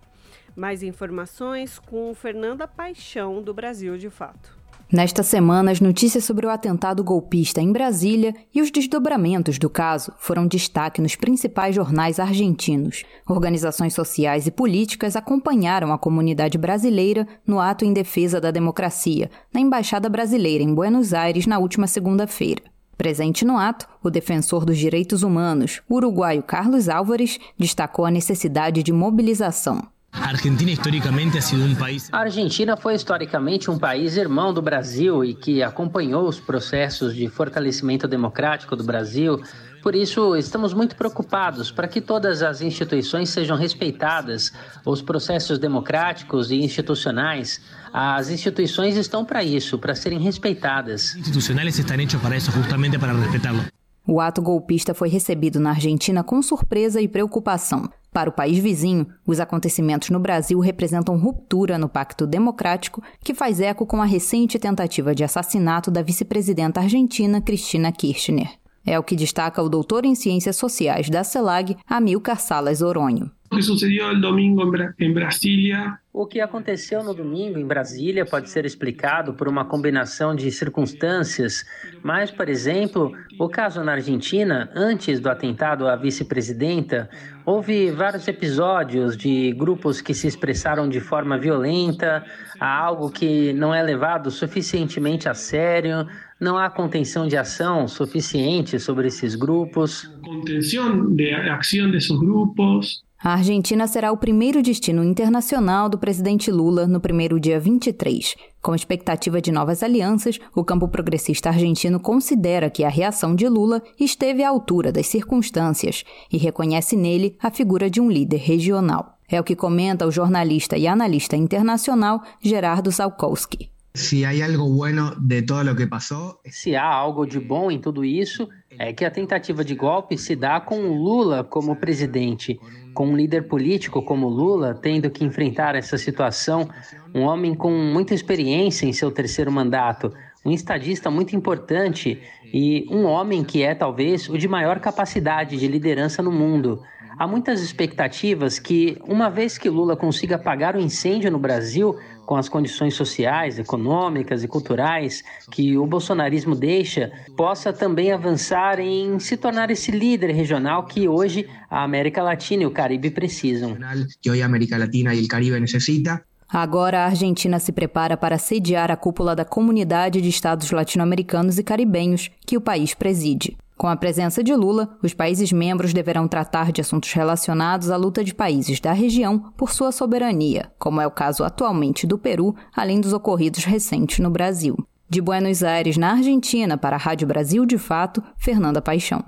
[0.54, 4.56] Mais informações com Fernanda Paixão, do Brasil de Fato.
[4.92, 10.12] Nesta semana, as notícias sobre o atentado golpista em Brasília e os desdobramentos do caso
[10.16, 13.02] foram destaque nos principais jornais argentinos.
[13.28, 19.60] Organizações sociais e políticas acompanharam a comunidade brasileira no ato em defesa da democracia, na
[19.60, 22.62] Embaixada Brasileira em Buenos Aires, na última segunda-feira.
[22.96, 28.92] Presente no ato, o defensor dos direitos humanos, uruguaio Carlos Álvares, destacou a necessidade de
[28.92, 29.82] mobilização.
[30.20, 32.08] A Argentina historicamente ha sido um país.
[32.10, 37.28] A Argentina foi historicamente um país irmão do Brasil e que acompanhou os processos de
[37.28, 39.40] fortalecimento democrático do Brasil.
[39.82, 44.52] Por isso, estamos muito preocupados para que todas as instituições sejam respeitadas,
[44.84, 47.60] os processos democráticos e institucionais.
[47.92, 51.14] As instituições estão para isso, para serem respeitadas.
[51.14, 53.64] Institucionais estão hechos para isso, justamente para respeitá-lo.
[54.08, 57.90] O ato golpista foi recebido na Argentina com surpresa e preocupação.
[58.16, 63.60] Para o país vizinho, os acontecimentos no Brasil representam ruptura no pacto democrático que faz
[63.60, 68.48] eco com a recente tentativa de assassinato da vice-presidenta argentina Cristina Kirchner.
[68.86, 73.30] É o que destaca o doutor em Ciências Sociais da CELAG, Amilcar Salas Oronho.
[73.50, 74.62] O que sucedeu no domingo
[74.98, 80.34] em Brasília o que aconteceu no domingo em Brasília pode ser explicado por uma combinação
[80.34, 81.62] de circunstâncias,
[82.02, 87.10] mas, por exemplo, o caso na Argentina, antes do atentado à vice-presidenta,
[87.44, 92.24] houve vários episódios de grupos que se expressaram de forma violenta,
[92.58, 96.06] há algo que não é levado suficientemente a sério,
[96.40, 100.10] não há contenção de ação suficiente sobre esses grupos.
[100.22, 103.05] Contenção de ação desses grupos.
[103.26, 108.36] A Argentina será o primeiro destino internacional do presidente Lula no primeiro dia 23.
[108.62, 113.82] Com expectativa de novas alianças, o campo progressista argentino considera que a reação de Lula
[113.98, 119.18] esteve à altura das circunstâncias e reconhece nele a figura de um líder regional.
[119.28, 123.68] É o que comenta o jornalista e analista internacional Gerardo Salkowski.
[123.92, 126.38] Se há algo bueno de todo o que passou.
[126.48, 128.48] Se há algo de bom em tudo isso,
[128.78, 132.60] é que a tentativa de golpe se dá com Lula como presidente
[132.96, 136.66] com um líder político como Lula tendo que enfrentar essa situação,
[137.14, 140.10] um homem com muita experiência em seu terceiro mandato,
[140.42, 142.18] um estadista muito importante
[142.54, 146.82] e um homem que é talvez o de maior capacidade de liderança no mundo.
[147.18, 152.36] Há muitas expectativas que, uma vez que Lula consiga apagar o incêndio no Brasil, com
[152.36, 159.36] as condições sociais, econômicas e culturais que o bolsonarismo deixa, possa também avançar em se
[159.36, 163.76] tornar esse líder regional que hoje a América Latina e o Caribe precisam.
[164.20, 166.22] Que hoje a América Latina e o Caribe necessita.
[166.48, 171.62] Agora a Argentina se prepara para sediar a cúpula da Comunidade de Estados Latino-Americanos e
[171.62, 173.56] Caribenhos, que o país preside.
[173.76, 178.24] Com a presença de Lula, os países membros deverão tratar de assuntos relacionados à luta
[178.24, 183.02] de países da região por sua soberania, como é o caso atualmente do Peru, além
[183.02, 184.76] dos ocorridos recentes no Brasil.
[185.08, 189.22] De Buenos Aires, na Argentina, para a Rádio Brasil de Fato, Fernanda Paixão.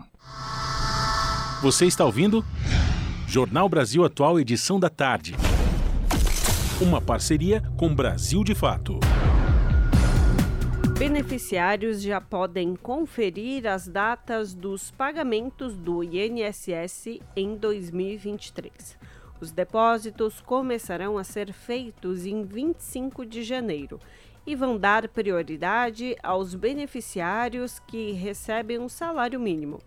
[1.61, 2.43] Você está ouvindo?
[3.27, 5.37] Jornal Brasil Atual, edição da tarde.
[6.81, 8.99] Uma parceria com Brasil de Fato.
[10.99, 18.99] Beneficiários já podem conferir as datas dos pagamentos do INSS em 2023.
[19.41, 24.01] Os depósitos começarão a ser feitos em 25 de janeiro
[24.45, 29.79] e vão dar prioridade aos beneficiários que recebem um salário mínimo.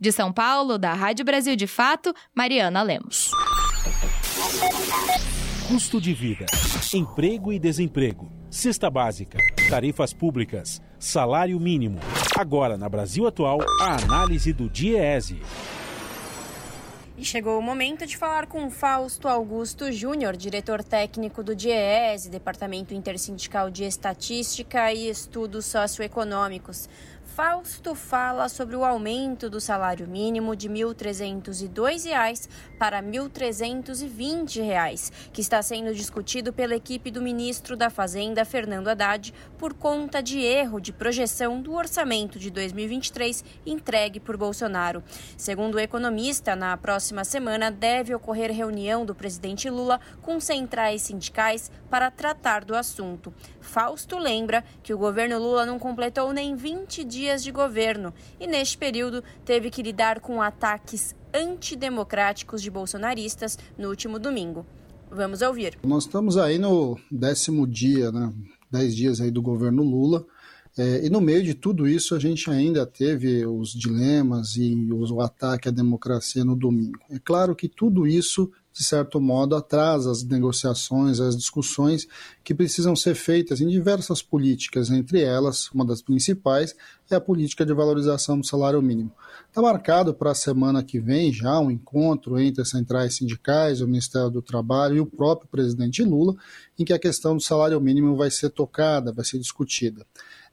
[0.00, 3.30] de São Paulo, da Rádio Brasil de Fato, Mariana Lemos.
[5.68, 6.46] Custo de vida,
[6.94, 9.38] emprego e desemprego, cesta básica,
[9.68, 11.98] tarifas públicas, salário mínimo.
[12.38, 15.42] Agora, na Brasil Atual, a análise do DIEESE.
[17.18, 22.92] E chegou o momento de falar com Fausto Augusto Júnior, diretor técnico do DIEESE, Departamento
[22.92, 26.88] Intersindical de Estatística e Estudos Socioeconômicos.
[27.36, 35.42] Fausto fala sobre o aumento do salário mínimo de R$ 1.302 para R$ 1.320, que
[35.42, 40.80] está sendo discutido pela equipe do ministro da Fazenda, Fernando Haddad, por conta de erro
[40.80, 45.04] de projeção do orçamento de 2023 entregue por Bolsonaro.
[45.36, 51.70] Segundo o economista, na próxima semana deve ocorrer reunião do presidente Lula com centrais sindicais
[51.90, 53.30] para tratar do assunto.
[53.66, 58.78] Fausto lembra que o governo Lula não completou nem 20 dias de governo e, neste
[58.78, 64.64] período, teve que lidar com ataques antidemocráticos de bolsonaristas no último domingo.
[65.10, 65.78] Vamos ouvir.
[65.84, 68.32] Nós estamos aí no décimo dia, né?
[68.70, 70.24] Dez dias aí do governo Lula.
[70.78, 75.20] É, e no meio de tudo isso, a gente ainda teve os dilemas e o
[75.22, 76.98] ataque à democracia no domingo.
[77.10, 82.06] É claro que tudo isso de certo modo, atrasa as negociações, as discussões
[82.44, 86.74] que precisam ser feitas em diversas políticas, entre elas, uma das principais
[87.10, 89.10] é a política de valorização do salário mínimo.
[89.48, 93.86] Está marcado para a semana que vem já um encontro entre as centrais sindicais, o
[93.86, 96.34] Ministério do Trabalho e o próprio presidente Lula,
[96.78, 100.04] em que a questão do salário mínimo vai ser tocada, vai ser discutida.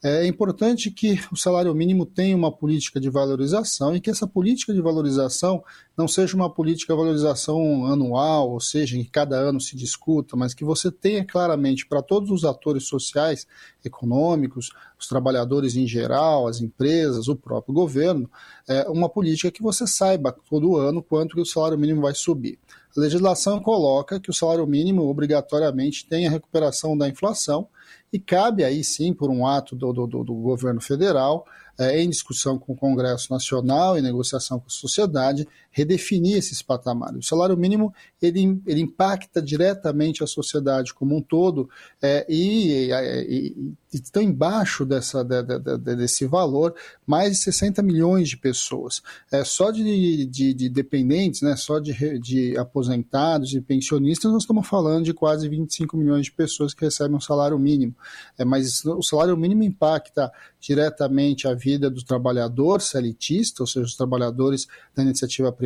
[0.05, 4.73] É importante que o salário mínimo tenha uma política de valorização e que essa política
[4.73, 5.63] de valorização
[5.97, 10.35] não seja uma política de valorização anual, ou seja, em que cada ano se discuta,
[10.35, 13.47] mas que você tenha claramente para todos os atores sociais,
[13.85, 18.29] econômicos, os trabalhadores em geral, as empresas, o próprio governo,
[18.67, 22.59] é, uma política que você saiba todo ano quanto que o salário mínimo vai subir.
[22.97, 27.69] A legislação coloca que o salário mínimo obrigatoriamente tem a recuperação da inflação
[28.11, 31.45] e cabe aí sim, por um ato do, do, do governo federal,
[31.77, 37.17] é, em discussão com o Congresso Nacional, em negociação com a sociedade, redefinir esses patamares.
[37.17, 41.69] O salário mínimo ele, ele impacta diretamente a sociedade como um todo
[42.01, 46.73] é, e, e, e estão embaixo dessa, de, de, de, desse valor
[47.05, 49.01] mais de 60 milhões de pessoas.
[49.31, 54.67] É, só de, de, de dependentes, né, só de, de aposentados e pensionistas, nós estamos
[54.67, 57.95] falando de quase 25 milhões de pessoas que recebem um salário mínimo.
[58.37, 63.95] É, mas o salário mínimo impacta diretamente a vida do trabalhador elitista, ou seja, os
[63.95, 65.62] trabalhadores da iniciativa privada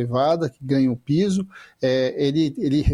[0.48, 1.46] que ganham o piso.
[1.80, 2.84] É, ele ele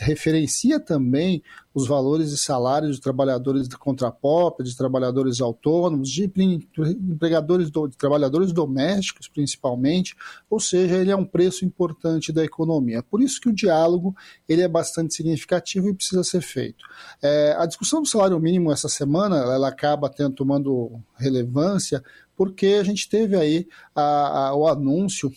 [0.00, 1.42] referencia também
[1.74, 8.52] os valores de salários de trabalhadores de contrapop, de trabalhadores autônomos, de empregadores, de trabalhadores
[8.52, 10.14] domésticos, principalmente,
[10.50, 13.02] ou seja, ele é um preço importante da economia.
[13.02, 14.14] Por isso que o diálogo
[14.48, 16.84] ele é bastante significativo e precisa ser feito.
[17.22, 22.02] É, a discussão do salário mínimo essa semana ela acaba tendo, tomando relevância
[22.36, 25.32] porque a gente teve aí a, a, o anúncio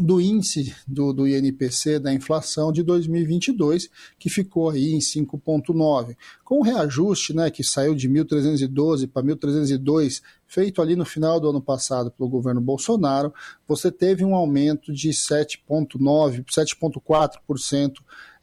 [0.00, 3.88] do índice do, do INPC da inflação de 2022,
[4.18, 6.16] que ficou aí em 5,9.
[6.44, 11.50] Com o reajuste, né, que saiu de 1.312 para 1.302, feito ali no final do
[11.50, 13.32] ano passado pelo governo Bolsonaro,
[13.68, 17.92] você teve um aumento de 7,9%, 7,4%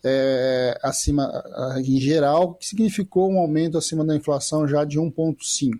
[0.04, 1.44] é, acima
[1.84, 5.72] em geral, que significou um aumento acima da inflação já de 1,5%.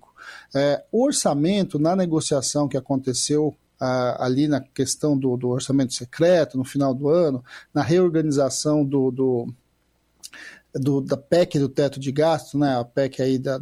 [0.54, 6.64] É, o orçamento, na negociação que aconteceu ali na questão do, do, orçamento secreto no
[6.64, 9.54] final do ano, na reorganização do, do,
[10.74, 13.62] do, da PEC do teto de gasto, né, a PEC aí da,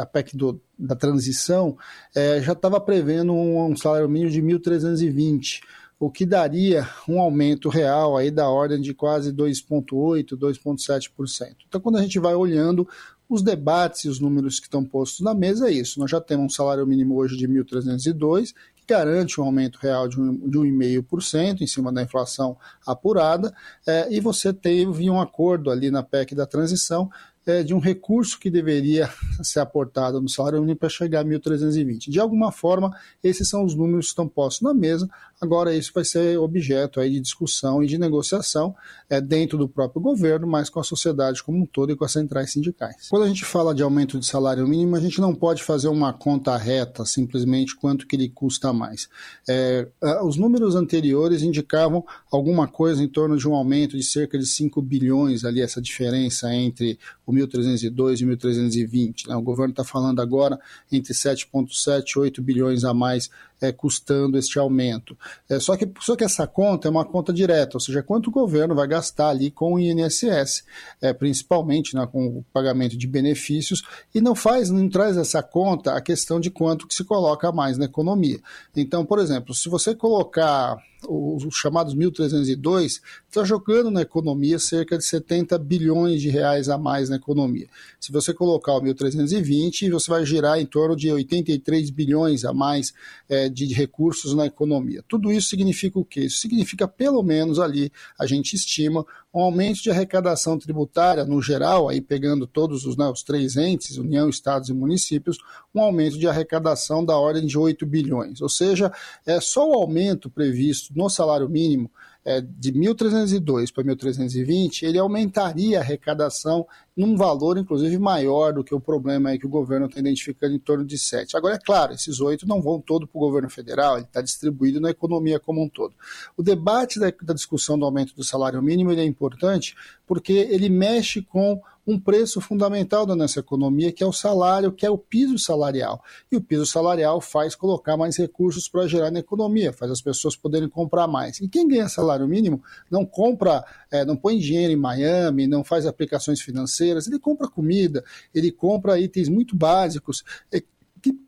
[0.00, 1.76] a PEC do, da transição,
[2.14, 5.60] é, já estava prevendo um, um, salário mínimo de 1.320,
[5.98, 11.56] o que daria um aumento real aí da ordem de quase 2,8%, 2,7%.
[11.66, 12.86] Então, quando a gente vai olhando
[13.28, 15.98] os debates e os números que estão postos na mesa, é isso.
[15.98, 18.54] Nós já temos um salário mínimo hoje de 1.302,
[18.86, 22.56] garante um aumento real de, um, de 1,5% em cima da inflação
[22.86, 23.54] apurada,
[23.86, 27.10] é, e você teve um acordo ali na PEC da transição
[27.46, 29.08] é, de um recurso que deveria
[29.42, 32.10] ser aportado no salário mínimo para chegar a 1.320.
[32.10, 35.08] De alguma forma, esses são os números que estão postos na mesa.
[35.40, 38.74] Agora, isso vai ser objeto aí de discussão e de negociação
[39.08, 42.12] é, dentro do próprio governo, mas com a sociedade como um todo e com as
[42.12, 43.08] centrais sindicais.
[43.08, 46.12] Quando a gente fala de aumento de salário mínimo, a gente não pode fazer uma
[46.12, 49.08] conta reta, simplesmente quanto que ele custa mais.
[49.48, 49.86] É,
[50.24, 54.80] os números anteriores indicavam alguma coisa em torno de um aumento de cerca de 5
[54.82, 59.28] bilhões ali, essa diferença entre o 1.302 e 1.320.
[59.28, 59.36] Né?
[59.36, 60.58] O governo está falando agora
[60.90, 63.28] entre 7,7 e 8 bilhões a mais
[63.60, 65.16] é, custando este aumento.
[65.48, 68.32] É, só, que, só que essa conta é uma conta direta, ou seja, quanto o
[68.32, 70.64] governo vai gastar ali com o INSS,
[71.00, 73.82] é, principalmente né, com o pagamento de benefícios,
[74.14, 77.78] e não faz, não traz essa conta a questão de quanto que se coloca mais
[77.78, 78.40] na economia.
[78.74, 80.78] Então, por exemplo, se você colocar
[81.08, 87.08] os chamados 1.302, está jogando na economia cerca de 70 bilhões de reais a mais
[87.08, 87.68] na economia.
[88.00, 92.92] Se você colocar o 1.320, você vai girar em torno de 83 bilhões a mais
[93.28, 95.02] é, de recursos na economia.
[95.08, 96.20] Tudo isso significa o quê?
[96.20, 101.88] Isso significa, pelo menos ali, a gente estima um aumento de arrecadação tributária no geral,
[101.88, 105.38] aí pegando todos os, né, os três entes, União, Estados e municípios,
[105.74, 108.40] um aumento de arrecadação da ordem de 8 bilhões.
[108.40, 108.92] Ou seja,
[109.26, 111.90] é só o aumento previsto no salário mínimo
[112.26, 116.66] é, de 1.302 para 1.320, ele aumentaria a arrecadação
[116.96, 120.58] num valor, inclusive, maior do que o problema aí que o governo está identificando em
[120.58, 121.36] torno de 7.
[121.36, 124.80] Agora, é claro, esses oito não vão todo para o governo federal, ele está distribuído
[124.80, 125.94] na economia como um todo.
[126.36, 131.22] O debate da, da discussão do aumento do salário mínimo é importante porque ele mexe
[131.22, 135.38] com um preço fundamental da nossa economia, que é o salário, que é o piso
[135.38, 136.02] salarial.
[136.30, 140.34] E o piso salarial faz colocar mais recursos para gerar na economia, faz as pessoas
[140.34, 141.40] poderem comprar mais.
[141.40, 145.86] E quem ganha salário mínimo não compra, é, não põe dinheiro em Miami, não faz
[145.86, 150.24] aplicações financeiras, ele compra comida, ele compra itens muito básicos.
[150.52, 150.62] É,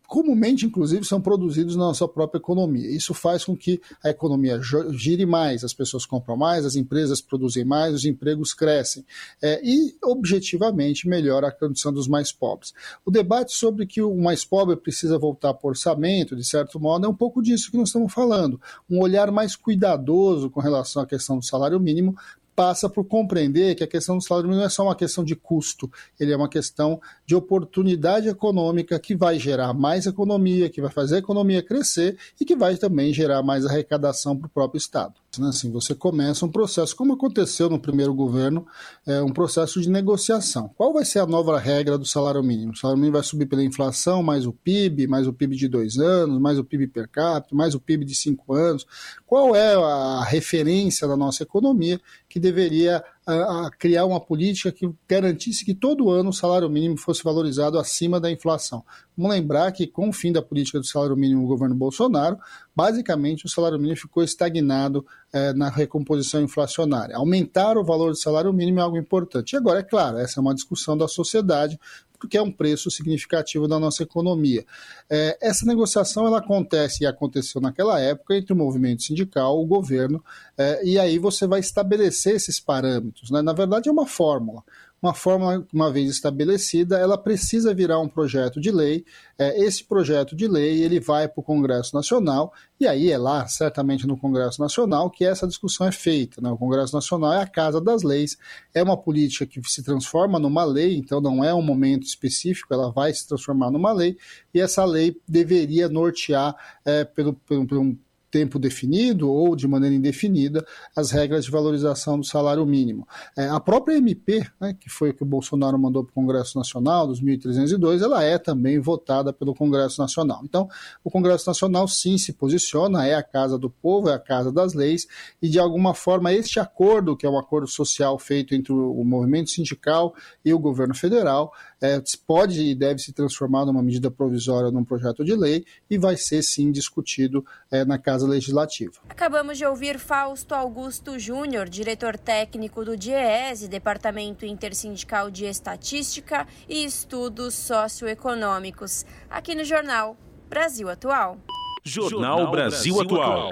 [0.08, 2.90] comumente, inclusive, são produzidos na nossa própria economia.
[2.90, 4.58] Isso faz com que a economia
[4.92, 9.04] gire mais, as pessoas compram mais, as empresas produzem mais, os empregos crescem
[9.42, 12.72] é, e, objetivamente, melhora a condição dos mais pobres.
[13.04, 17.04] O debate sobre que o mais pobre precisa voltar para o orçamento, de certo modo,
[17.04, 18.58] é um pouco disso que nós estamos falando.
[18.88, 22.16] Um olhar mais cuidadoso com relação à questão do salário mínimo
[22.58, 25.36] passa por compreender que a questão do salário mínimo não é só uma questão de
[25.36, 25.88] custo,
[26.18, 31.14] ele é uma questão de oportunidade econômica que vai gerar mais economia, que vai fazer
[31.14, 35.14] a economia crescer e que vai também gerar mais arrecadação para o próprio Estado.
[35.46, 38.66] Assim, você começa um processo, como aconteceu no primeiro governo,
[39.06, 40.70] é um processo de negociação.
[40.76, 42.72] Qual vai ser a nova regra do salário mínimo?
[42.72, 45.98] O salário mínimo vai subir pela inflação, mais o PIB, mais o PIB de dois
[45.98, 48.86] anos, mais o PIB per capita, mais o PIB de cinco anos.
[49.26, 55.64] Qual é a referência da nossa economia que deveria a, criar uma política que garantisse
[55.64, 58.82] que todo ano o salário mínimo fosse valorizado acima da inflação.
[59.16, 62.38] Vamos lembrar que, com o fim da política do salário mínimo no governo Bolsonaro,
[62.74, 67.16] basicamente o salário mínimo ficou estagnado é, na recomposição inflacionária.
[67.16, 69.52] Aumentar o valor do salário mínimo é algo importante.
[69.52, 71.78] E agora, é claro, essa é uma discussão da sociedade,
[72.18, 74.64] porque é um preço significativo da nossa economia.
[75.08, 80.22] É, essa negociação ela acontece e aconteceu naquela época entre o movimento sindical, o governo,
[80.56, 83.30] é, e aí você vai estabelecer esses parâmetros.
[83.30, 83.42] Né?
[83.42, 84.62] Na verdade, é uma fórmula
[85.00, 89.04] uma fórmula, uma vez estabelecida, ela precisa virar um projeto de lei.
[89.38, 93.46] É, esse projeto de lei ele vai para o Congresso Nacional e aí é lá,
[93.46, 96.40] certamente no Congresso Nacional, que essa discussão é feita.
[96.40, 96.50] Né?
[96.50, 98.36] O Congresso Nacional é a casa das leis,
[98.74, 102.90] é uma política que se transforma numa lei, então não é um momento específico, ela
[102.90, 104.16] vai se transformar numa lei
[104.52, 107.96] e essa lei deveria nortear é, pelo, pelo, pelo
[108.30, 110.64] tempo definido ou de maneira indefinida
[110.94, 113.06] as regras de valorização do salário mínimo.
[113.36, 116.58] É, a própria MP, né, que foi o que o Bolsonaro mandou para o Congresso
[116.58, 120.40] Nacional, dos 1.302, ela é também votada pelo Congresso Nacional.
[120.44, 120.68] Então,
[121.04, 124.74] o Congresso Nacional sim se posiciona, é a casa do povo, é a casa das
[124.74, 125.06] leis,
[125.40, 129.50] e de alguma forma este acordo, que é um acordo social feito entre o movimento
[129.50, 130.14] sindical
[130.44, 135.24] e o governo federal, é, pode e deve se transformar numa medida provisória num projeto
[135.24, 138.92] de lei e vai ser sim discutido é, na Casa Legislativa.
[139.08, 146.84] Acabamos de ouvir Fausto Augusto Júnior, diretor técnico do DIEESE, Departamento Intersindical de Estatística e
[146.84, 150.16] Estudos Socioeconômicos, aqui no Jornal
[150.48, 151.38] Brasil Atual.
[151.84, 153.50] Jornal Brasil Atual.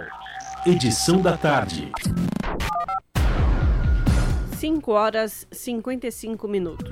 [0.66, 1.92] Edição da tarde.
[4.58, 6.90] 5 horas 55 minutos.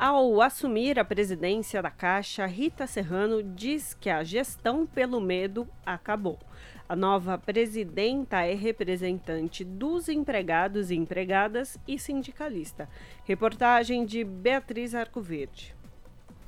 [0.00, 6.38] Ao assumir a presidência da Caixa, Rita Serrano diz que a gestão pelo medo acabou.
[6.88, 12.88] A nova presidenta é representante dos empregados e empregadas e sindicalista.
[13.24, 15.76] Reportagem de Beatriz Arcoverde.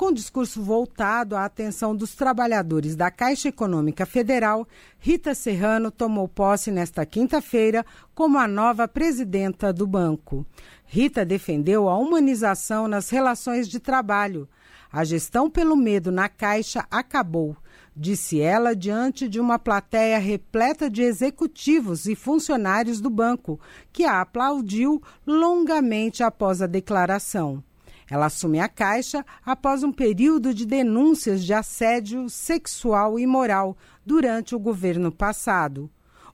[0.00, 4.66] Com discurso voltado à atenção dos trabalhadores da Caixa Econômica Federal,
[4.98, 7.84] Rita Serrano tomou posse nesta quinta-feira
[8.14, 10.46] como a nova presidenta do banco.
[10.92, 14.48] Rita defendeu a humanização nas relações de trabalho.
[14.90, 17.56] A gestão pelo medo na Caixa acabou,
[17.94, 23.60] disse ela diante de uma plateia repleta de executivos e funcionários do banco,
[23.92, 27.62] que a aplaudiu longamente após a declaração.
[28.10, 34.56] Ela assume a Caixa após um período de denúncias de assédio sexual e moral durante
[34.56, 35.88] o governo passado.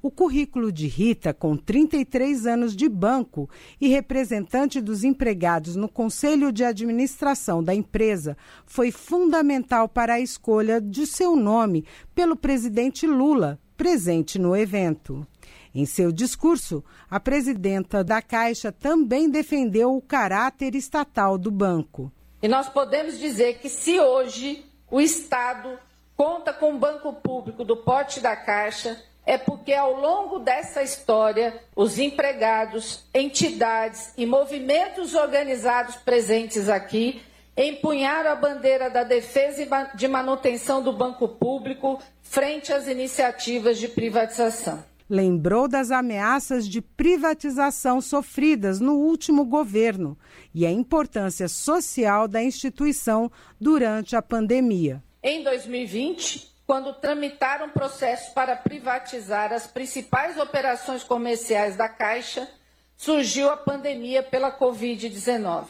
[0.07, 3.51] O currículo de Rita, com 33 anos de banco
[3.81, 10.81] e representante dos empregados no conselho de administração da empresa, foi fundamental para a escolha
[10.81, 11.85] de seu nome
[12.15, 15.27] pelo presidente Lula, presente no evento.
[15.75, 22.13] Em seu discurso, a presidenta da Caixa também defendeu o caráter estatal do banco.
[22.41, 25.77] E nós podemos dizer que se hoje o Estado
[26.17, 28.97] conta com um banco público do porte da Caixa,
[29.27, 37.21] é porque ao longo dessa história, os empregados, entidades e movimentos organizados presentes aqui
[37.57, 43.89] empunharam a bandeira da defesa e de manutenção do banco público frente às iniciativas de
[43.89, 50.19] privatização lembrou das ameaças de privatização sofridas no último governo
[50.55, 55.03] e a importância social da instituição durante a pandemia.
[55.23, 62.49] Em 2020, quando tramitaram processo para privatizar as principais operações comerciais da Caixa,
[62.97, 65.69] surgiu a pandemia pela Covid-19.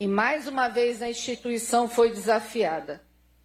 [0.00, 3.02] E mais uma vez a instituição foi desafiada.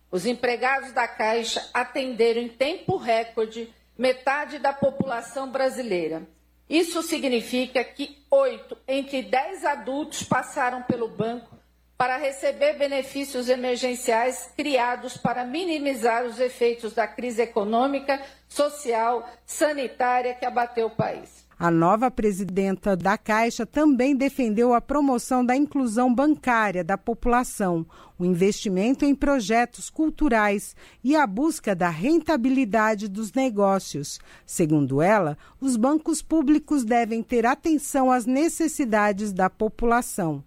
[0.09, 6.23] Os empregados da Caixa atenderam em tempo recorde metade da população brasileira.
[6.69, 11.60] Isso significa que oito entre dez adultos passaram pelo banco
[12.01, 20.43] para receber benefícios emergenciais criados para minimizar os efeitos da crise econômica, social, sanitária que
[20.43, 21.45] abateu o país.
[21.59, 27.85] A nova presidenta da Caixa também defendeu a promoção da inclusão bancária da população,
[28.17, 34.19] o investimento em projetos culturais e a busca da rentabilidade dos negócios.
[34.43, 40.43] Segundo ela, os bancos públicos devem ter atenção às necessidades da população.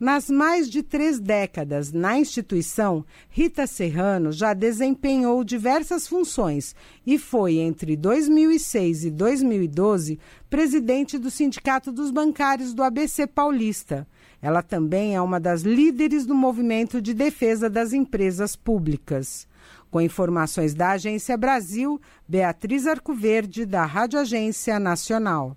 [0.00, 6.72] Nas mais de três décadas na instituição, Rita Serrano já desempenhou diversas funções
[7.04, 14.06] e foi, entre 2006 e 2012, presidente do Sindicato dos Bancários do ABC Paulista.
[14.40, 19.48] Ela também é uma das líderes do movimento de defesa das empresas públicas.
[19.90, 25.56] Com informações da Agência Brasil, Beatriz Arcoverde, da Rádio Agência Nacional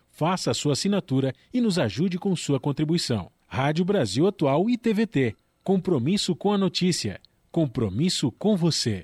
[0.11, 3.31] faça a sua assinatura e nos ajude com sua contribuição.
[3.47, 5.35] Rádio Brasil Atual e TVT.
[5.63, 7.19] Compromisso com a notícia.
[7.51, 9.03] Compromisso com você.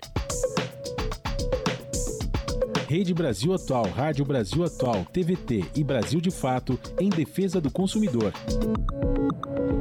[2.88, 8.32] Rede Brasil Atual, Rádio Brasil Atual, TVT e Brasil de Fato em defesa do consumidor.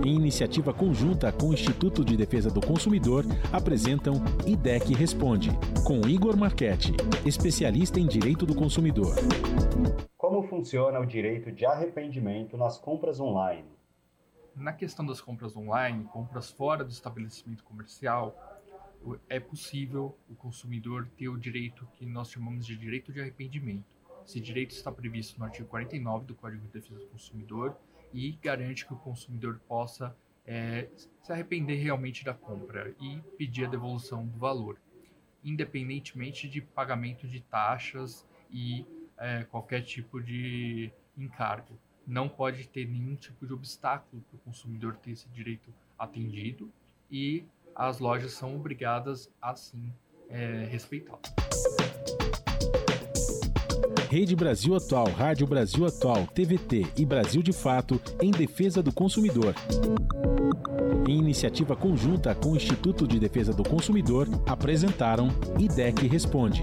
[0.04, 5.50] Em iniciativa conjunta com o Instituto de Defesa do Consumidor, apresentam IDEC Responde,
[5.84, 9.14] com Igor Marchetti, especialista em direito do consumidor.
[10.56, 13.68] Funciona o direito de arrependimento nas compras online?
[14.54, 18.34] Na questão das compras online, compras fora do estabelecimento comercial,
[19.28, 23.84] é possível o consumidor ter o direito que nós chamamos de direito de arrependimento.
[24.24, 27.76] Esse direito está previsto no artigo 49 do Código de Defesa do Consumidor
[28.10, 30.88] e garante que o consumidor possa é,
[31.22, 34.80] se arrepender realmente da compra e pedir a devolução do valor,
[35.44, 38.86] independentemente de pagamento de taxas e
[39.18, 41.78] é, qualquer tipo de encargo.
[42.06, 46.70] Não pode ter nenhum tipo de obstáculo para o consumidor ter esse direito atendido
[47.10, 47.44] e
[47.74, 49.92] as lojas são obrigadas a sim
[50.28, 51.20] é, respeitá-lo.
[54.08, 59.54] Rede Brasil Atual, Rádio Brasil Atual, TVT e Brasil de Fato em defesa do consumidor.
[61.08, 66.62] Em iniciativa conjunta com o Instituto de Defesa do Consumidor, apresentaram IDEC Responde.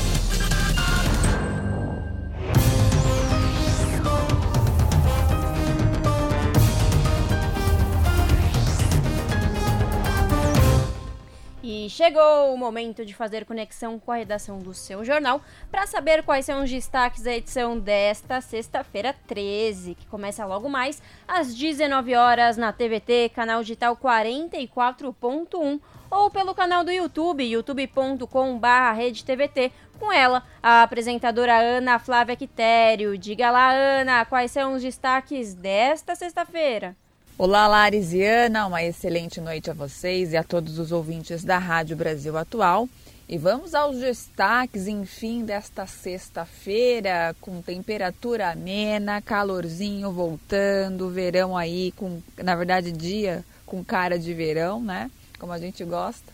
[12.01, 15.39] chegou o momento de fazer conexão com a redação do seu jornal
[15.69, 20.99] para saber quais são os destaques da edição desta sexta-feira 13, que começa logo mais
[21.27, 25.79] às 19 horas na TVT, canal digital 44.1
[26.09, 29.71] ou pelo canal do YouTube, youtube.com/redetvt.
[29.99, 33.15] Com ela, a apresentadora Ana Flávia Quitério.
[33.15, 36.95] Diga lá, Ana, quais são os destaques desta sexta-feira?
[37.43, 41.57] Olá, Laris e Ana, uma excelente noite a vocês e a todos os ouvintes da
[41.57, 42.87] Rádio Brasil Atual.
[43.27, 52.21] E vamos aos destaques, enfim, desta sexta-feira, com temperatura amena, calorzinho voltando, verão aí, com,
[52.37, 55.09] na verdade, dia com cara de verão, né?
[55.39, 56.31] Como a gente gosta.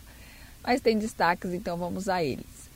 [0.62, 2.68] Mas tem destaques, então vamos a eles.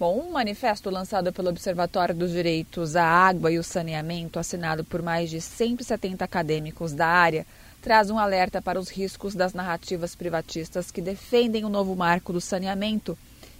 [0.00, 5.02] Bom, um manifesto lançado pelo Observatório dos Direitos à Água e o Saneamento, assinado por
[5.02, 7.46] mais de 170 acadêmicos da área,
[7.84, 12.40] traz um alerta para os riscos das narrativas privatistas que defendem o novo marco do
[12.40, 13.16] saneamento,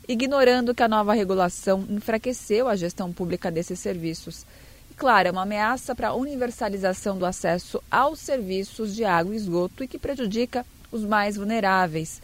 [0.08, 4.46] ignorando que a nova regulação enfraqueceu a gestão pública desses serviços.
[4.90, 9.36] E, claro, é uma ameaça para a universalização do acesso aos serviços de água e
[9.36, 12.22] esgoto e que prejudica os mais vulneráveis.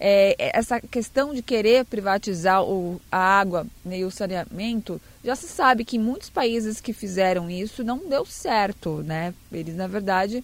[0.00, 5.84] É, essa questão de querer privatizar o, a água e o saneamento, já se sabe
[5.84, 9.34] que muitos países que fizeram isso não deu certo, né?
[9.52, 10.42] Eles, na verdade,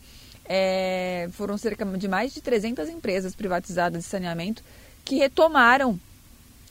[0.49, 4.63] é, foram cerca de mais de 300 empresas privatizadas de saneamento
[5.05, 5.99] que retomaram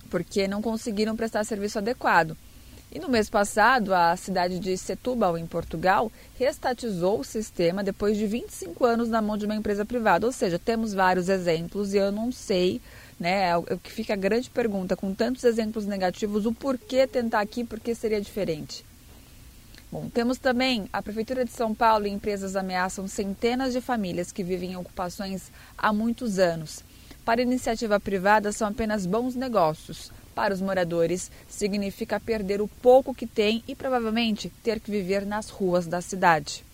[0.09, 2.35] porque não conseguiram prestar serviço adequado.
[2.89, 6.09] E no mês passado, a cidade de Setúbal, em Portugal,
[6.39, 10.25] restatizou o sistema depois de 25 anos na mão de uma empresa privada.
[10.25, 12.81] Ou seja, temos vários exemplos e eu não sei,
[13.19, 13.49] né?
[13.49, 17.65] É o que fica a grande pergunta, com tantos exemplos negativos, o porquê tentar aqui,
[17.65, 18.85] porque seria diferente.
[19.89, 24.43] Bom, temos também a Prefeitura de São Paulo e empresas ameaçam centenas de famílias que
[24.43, 26.83] vivem em ocupações há muitos anos.
[27.23, 30.11] Para iniciativa privada, são apenas bons negócios.
[30.35, 35.49] Para os moradores, significa perder o pouco que tem e provavelmente ter que viver nas
[35.49, 36.65] ruas da cidade.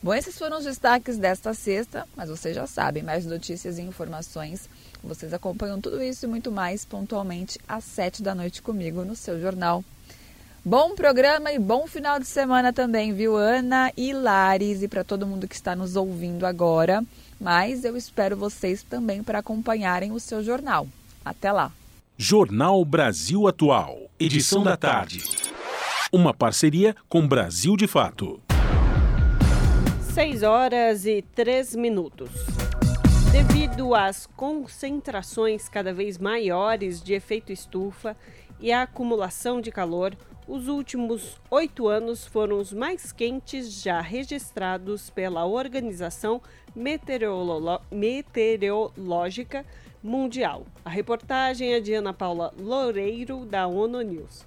[0.00, 4.68] Bom, esses foram os destaques desta sexta, mas vocês já sabem, mais notícias e informações.
[5.02, 9.40] Vocês acompanham tudo isso e muito mais pontualmente às sete da noite comigo no seu
[9.40, 9.84] jornal
[10.68, 15.24] Bom programa e bom final de semana também, viu, Ana e Lares, e para todo
[15.24, 17.04] mundo que está nos ouvindo agora.
[17.40, 20.88] Mas eu espero vocês também para acompanharem o seu jornal.
[21.24, 21.70] Até lá.
[22.18, 25.22] Jornal Brasil Atual, edição da tarde.
[26.12, 28.40] Uma parceria com Brasil de Fato.
[30.14, 32.28] 6 horas e 3 minutos.
[33.30, 38.16] Devido às concentrações cada vez maiores de efeito estufa
[38.58, 40.16] e à acumulação de calor,
[40.48, 46.40] os últimos oito anos foram os mais quentes já registrados pela Organização
[46.74, 49.66] Meteorolo Meteorológica
[50.02, 50.64] Mundial.
[50.84, 54.46] A reportagem é de Ana Paula Loureiro, da ONU News.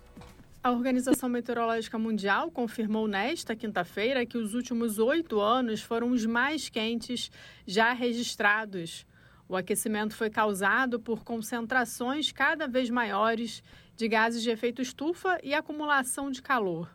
[0.64, 6.70] A Organização Meteorológica Mundial confirmou nesta quinta-feira que os últimos oito anos foram os mais
[6.70, 7.30] quentes
[7.66, 9.06] já registrados.
[9.50, 13.64] O aquecimento foi causado por concentrações cada vez maiores
[14.00, 16.89] de gases de efeito estufa e acumulação de calor.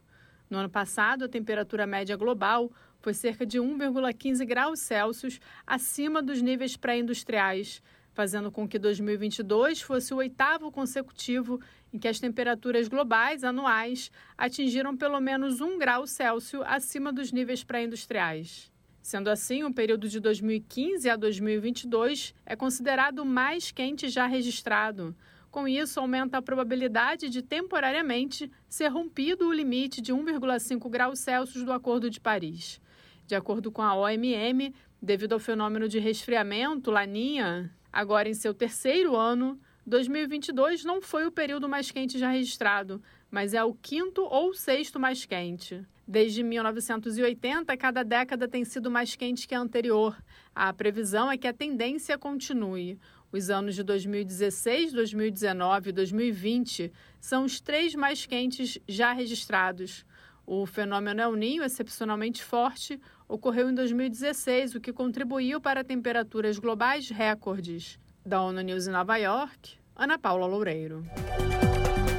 [0.49, 6.41] No ano passado, a temperatura média global foi cerca de 1,15 graus Celsius acima dos
[6.41, 7.83] níveis pré-industriais,
[8.15, 11.61] fazendo com que 2022 fosse o oitavo consecutivo
[11.93, 17.63] em que as temperaturas globais anuais atingiram pelo menos um grau Celsius acima dos níveis
[17.63, 18.73] pré-industriais.
[19.03, 25.15] Sendo assim, o período de 2015 a 2022 é considerado o mais quente já registrado.
[25.55, 31.63] Com isso, aumenta a probabilidade de temporariamente ser rompido o limite de 1,5 graus Celsius
[31.63, 32.81] do Acordo de Paris.
[33.25, 39.15] De acordo com a OMM, devido ao fenômeno de resfriamento Laninha, Agora, em seu terceiro
[39.15, 43.01] ano, 2022 não foi o período mais quente já registrado,
[43.31, 45.81] mas é o quinto ou sexto mais quente.
[46.05, 50.21] Desde 1980, cada década tem sido mais quente que a anterior.
[50.53, 52.99] A previsão é que a tendência continue.
[53.35, 60.07] Os anos de 2016, 2019 e 2020 são os três mais quentes já registrados.
[60.47, 67.09] O fenômeno El Ninho, excepcionalmente forte, ocorreu em 2016, o que contribuiu para temperaturas globais
[67.09, 67.99] recordes.
[68.25, 71.05] Da ONU News em Nova York, Ana Paula Loureiro.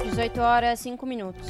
[0.04, 1.48] 18 horas 5 minutos.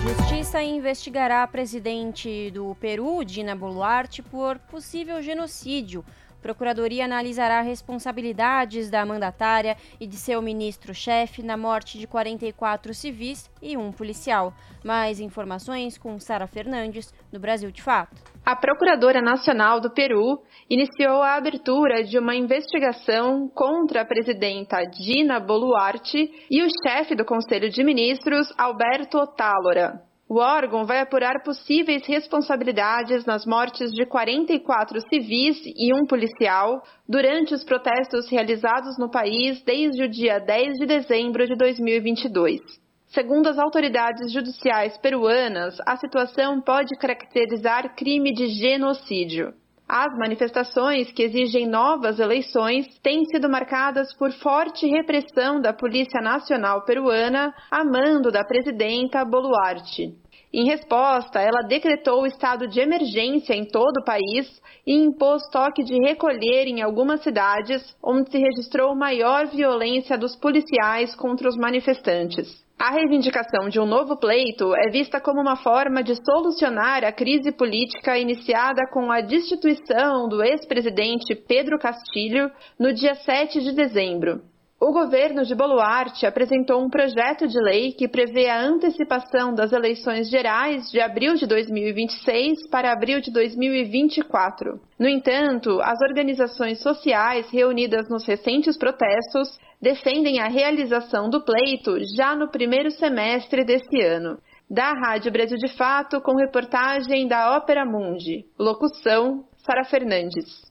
[0.00, 6.04] Justiça investigará a presidente do Peru, Dina Boluarte, por possível genocídio.
[6.40, 13.76] Procuradoria analisará responsabilidades da mandatária e de seu ministro-chefe na morte de 44 civis e
[13.76, 14.54] um policial.
[14.84, 18.16] Mais informações com Sara Fernandes, do Brasil de Fato.
[18.44, 25.38] A Procuradora Nacional do Peru iniciou a abertura de uma investigação contra a presidenta Dina
[25.38, 30.07] Boluarte e o chefe do Conselho de Ministros, Alberto Otálora.
[30.28, 37.54] O órgão vai apurar possíveis responsabilidades nas mortes de 44 civis e um policial durante
[37.54, 42.60] os protestos realizados no país desde o dia 10 de dezembro de 2022.
[43.06, 49.54] Segundo as autoridades judiciais peruanas, a situação pode caracterizar crime de genocídio.
[49.88, 56.84] As manifestações que exigem novas eleições têm sido marcadas por forte repressão da Polícia Nacional
[56.84, 60.14] Peruana a mando da presidenta Boluarte.
[60.52, 65.82] Em resposta, ela decretou o estado de emergência em todo o país e impôs toque
[65.82, 72.67] de recolher em algumas cidades, onde se registrou maior violência dos policiais contra os manifestantes.
[72.80, 77.50] A reivindicação de um novo pleito é vista como uma forma de solucionar a crise
[77.50, 82.48] política iniciada com a destituição do ex-presidente Pedro Castilho
[82.78, 84.42] no dia 7 de dezembro.
[84.80, 90.30] O governo de Boluarte apresentou um projeto de lei que prevê a antecipação das eleições
[90.30, 94.80] gerais de abril de 2026 para abril de 2024.
[94.96, 102.36] No entanto, as organizações sociais reunidas nos recentes protestos defendem a realização do pleito já
[102.36, 104.38] no primeiro semestre desse ano.
[104.70, 108.44] Da Rádio Brasil de Fato, com reportagem da Ópera Mundi.
[108.56, 110.68] Locução: Sara Fernandes.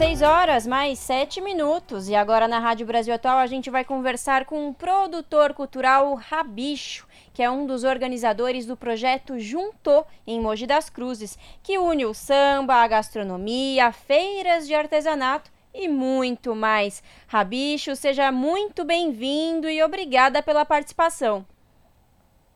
[0.00, 2.08] 6 horas mais 7 minutos.
[2.08, 7.06] E agora na Rádio Brasil Atual a gente vai conversar com o produtor cultural Rabicho,
[7.34, 12.14] que é um dos organizadores do projeto Junto em Mogi das Cruzes, que une o
[12.14, 17.02] samba, a gastronomia, feiras de artesanato e muito mais.
[17.26, 21.44] Rabicho, seja muito bem-vindo e obrigada pela participação.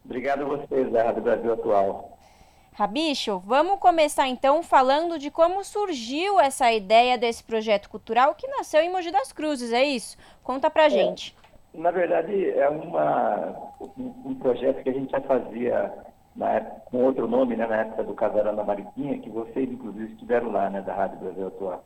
[0.02, 2.13] Obrigado a vocês da Rádio Brasil Atual.
[2.74, 8.80] Rabicho, vamos começar então falando de como surgiu essa ideia desse projeto cultural que nasceu
[8.80, 10.16] em Mogi das Cruzes, é isso?
[10.42, 11.36] Conta pra é, gente.
[11.72, 13.54] Na verdade, é uma,
[13.96, 15.94] um projeto que a gente já fazia
[16.36, 20.50] época, com outro nome, né, na época do Casarão da Mariquinha, que vocês inclusive estiveram
[20.50, 21.84] lá, né, da Rádio Brasil Atual.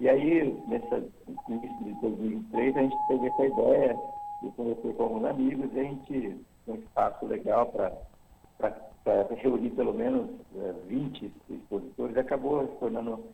[0.00, 1.02] E aí, nessa
[1.50, 3.98] início de 2003, a gente teve essa ideia,
[4.42, 8.72] eu conversei com alguns amigos, e a gente tem um espaço legal para
[9.04, 13.24] para reunir pelo menos é, 20 expositores, acabou se tornando.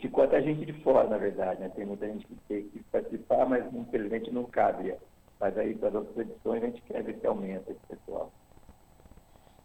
[0.00, 1.60] Ficou até gente de fora, na verdade.
[1.60, 1.68] Né?
[1.68, 4.94] Tem muita gente que tem que participar, mas infelizmente não cabe.
[5.38, 8.32] Mas aí, para as outras edições, a gente quer ver se aumenta esse pessoal.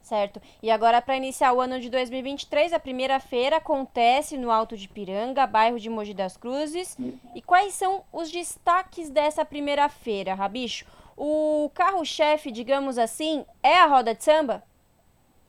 [0.03, 0.41] Certo.
[0.61, 4.88] E agora, para iniciar o ano de 2023, a primeira feira acontece no Alto de
[4.88, 6.97] Piranga, bairro de Mogi das Cruzes.
[7.34, 10.85] E quais são os destaques dessa primeira feira, Rabicho?
[11.15, 14.61] O carro-chefe, digamos assim, é a roda de samba?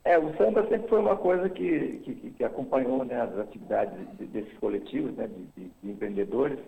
[0.05, 4.53] É, o samba sempre foi uma coisa que, que, que acompanhou né, as atividades desses
[4.59, 6.59] coletivos, né, de, de, de, empreendedores.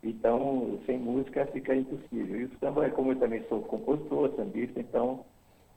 [0.00, 2.40] Então, sem música fica impossível.
[2.40, 5.24] E o samba, como eu também sou compositor, sambista, então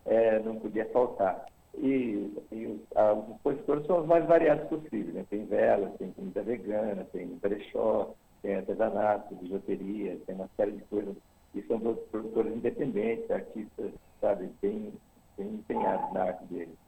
[0.05, 1.47] é, não podia faltar.
[1.75, 5.15] E, e a, os expositores são os mais variados possíveis.
[5.15, 5.25] Né?
[5.27, 8.13] Tem velas, tem comida vegana, tem brechó,
[8.43, 11.15] tem artesanato, bijuteria, tem uma série de coisas.
[11.55, 13.91] E são produtores independentes, artistas,
[14.21, 14.93] sabe, bem,
[15.35, 16.86] bem empenhados na arte deles.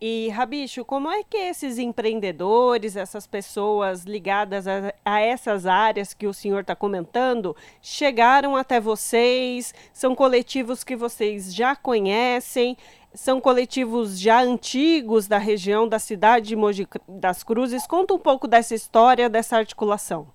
[0.00, 6.26] E, Rabicho, como é que esses empreendedores, essas pessoas ligadas a, a essas áreas que
[6.26, 9.72] o senhor está comentando, chegaram até vocês?
[9.92, 12.76] São coletivos que vocês já conhecem?
[13.14, 17.86] São coletivos já antigos da região da cidade de Mogi das Cruzes?
[17.86, 20.26] Conta um pouco dessa história, dessa articulação.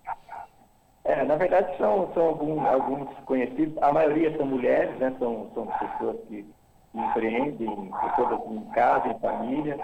[1.04, 3.78] É, na verdade, são, são alguns, alguns conhecidos.
[3.82, 5.14] A maioria são mulheres, né?
[5.20, 6.46] são, são pessoas que
[6.94, 9.80] empreendem, todas em casa, em família.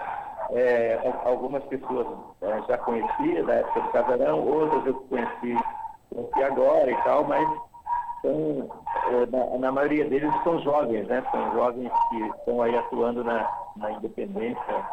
[0.50, 2.06] É, algumas pessoas
[2.42, 5.58] é, já conhecia da época do casarão, outras eu conheci,
[6.14, 7.48] conheci agora e tal, mas
[8.22, 8.68] são,
[9.08, 11.24] é, na, na, maioria deles são jovens, né?
[11.30, 14.84] São jovens que estão aí atuando na, na independência,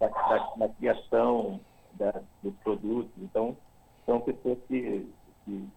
[0.00, 0.08] da,
[0.56, 1.60] na criação
[1.92, 2.12] da,
[2.42, 3.12] dos produtos.
[3.18, 3.56] Então,
[4.06, 5.06] são pessoas que,
[5.44, 5.68] que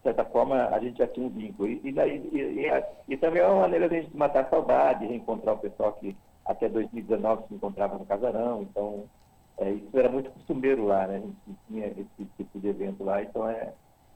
[0.00, 1.68] de certa forma, a gente já tinha um vínculo.
[1.68, 5.56] E, e, e, e, também é uma maneira de a gente matar a saudade, reencontrar
[5.56, 6.16] o pessoal que
[6.46, 8.62] até 2019 se encontrava no casarão.
[8.62, 9.04] Então,
[9.58, 11.16] é, isso era muito costumeiro lá, né?
[11.16, 13.22] A gente tinha esse tipo de evento lá.
[13.22, 13.74] Então, é,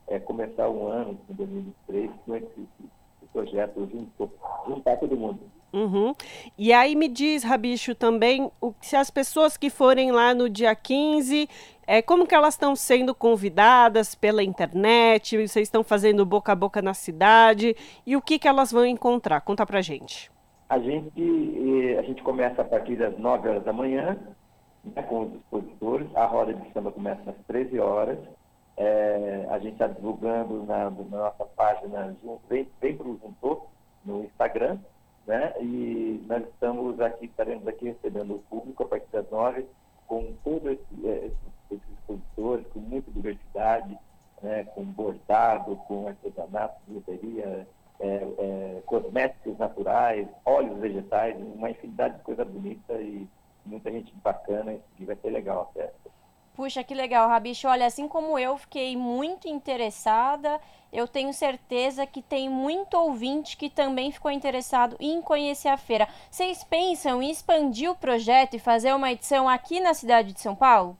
[0.08, 4.32] é começar um ano, em 2023, com esse, esse projeto, junto,
[4.66, 5.40] juntar todo mundo.
[5.70, 6.14] Uhum.
[6.56, 10.74] E aí me diz, Rabicho, também, o, se as pessoas que forem lá no dia
[10.74, 11.46] 15,
[11.86, 16.80] é, como que elas estão sendo convidadas pela internet, vocês estão fazendo boca a boca
[16.82, 19.40] na cidade, e o que, que elas vão encontrar?
[19.40, 20.30] Conta pra gente.
[20.68, 24.18] A gente, eh, a gente começa a partir das 9 horas da manhã,
[24.84, 28.18] né, com os expositores, a roda de samba começa às 13 horas,
[28.76, 32.16] é, a gente está divulgando na, na, nossa página,
[32.48, 33.66] vem, vem para o Juntor,
[34.04, 34.78] no Instagram,
[35.26, 35.54] né?
[35.60, 39.66] E nós estamos aqui, estaremos aqui recebendo o público a partir das nove,
[40.06, 41.30] com todos esse, é,
[41.74, 43.98] esses com muita diversidade,
[44.42, 44.64] né?
[44.64, 47.66] com bordado, com artesanato, bilheteria,
[48.00, 53.26] é, é, cosméticos naturais, óleos vegetais, uma infinidade de coisa bonita e
[53.64, 56.10] muita gente bacana, que vai ser legal a festa.
[56.54, 57.66] Puxa, que legal, Rabicho.
[57.66, 60.60] Olha, assim como eu fiquei muito interessada,
[60.92, 66.06] eu tenho certeza que tem muito ouvinte que também ficou interessado em conhecer a feira.
[66.30, 70.54] Vocês pensam em expandir o projeto e fazer uma edição aqui na cidade de São
[70.54, 70.96] Paulo?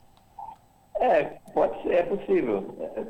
[1.01, 2.75] É, pode ser, é possível.
[2.81, 3.05] É,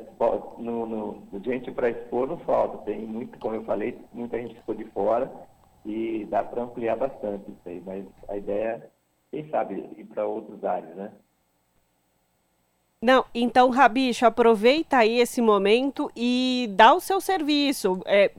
[0.57, 2.79] no, no, gente para expor não falta.
[2.79, 5.31] Tem muito, como eu falei, muita gente ficou de fora
[5.85, 7.81] e dá para ampliar bastante isso aí.
[7.85, 8.89] Mas a ideia,
[9.31, 11.11] quem sabe, ir para outras áreas, né?
[13.01, 18.01] Não, então, Rabicho, aproveita aí esse momento e dá o seu serviço.
[18.03, 18.31] É,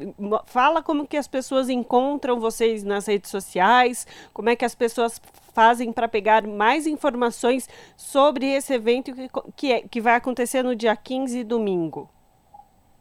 [0.47, 5.21] fala como que as pessoas encontram vocês nas redes sociais, como é que as pessoas
[5.57, 7.67] fazem para pegar mais informações
[7.97, 12.11] sobre esse evento que, que, é, que, vai acontecer no dia 15, domingo.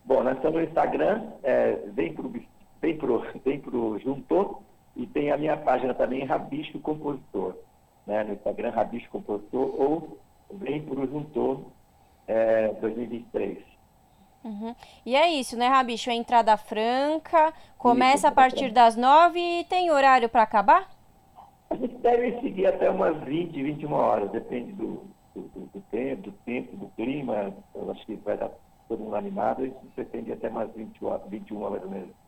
[0.06, 2.34] Bom, nós estamos no Instagram, é, vem para o
[2.82, 4.62] vem pro, vem pro Juntor
[4.96, 7.56] e tem a minha página também, Rabicho Compositor.
[8.08, 10.18] Né, no Instagram, Rabicho Compositor ou
[10.54, 11.60] vem para o Juntor
[12.26, 13.58] é, 2023.
[14.46, 14.74] Uhum.
[15.06, 16.10] E é isso, né, Rabicho?
[16.10, 20.95] É entrada franca, começa isso, a partir das nove e tem horário para acabar?
[21.70, 26.32] A gente deve seguir até umas 20, 21 horas, depende do, do, do tempo, do
[26.46, 27.54] tempo, do clima.
[27.74, 28.52] Eu acho que vai dar
[28.88, 32.26] todo mundo animado e pretende até umas 20, 21 mais ou menos.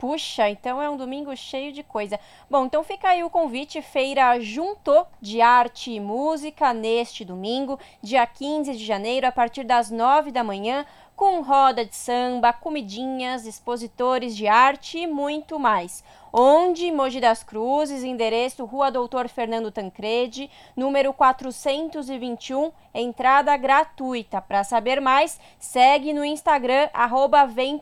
[0.00, 2.18] Puxa, então é um domingo cheio de coisa.
[2.48, 8.26] Bom, então fica aí o convite, Feira Junto de Arte e Música, neste domingo, dia
[8.26, 14.34] 15 de janeiro, a partir das 9 da manhã, com roda de samba, comidinhas, expositores
[14.34, 16.02] de arte e muito mais.
[16.32, 16.90] Onde?
[16.92, 24.40] Mogi das Cruzes, endereço Rua Doutor Fernando Tancredi, número 421, entrada gratuita.
[24.40, 27.80] Para saber mais, segue no Instagram, arroba Vem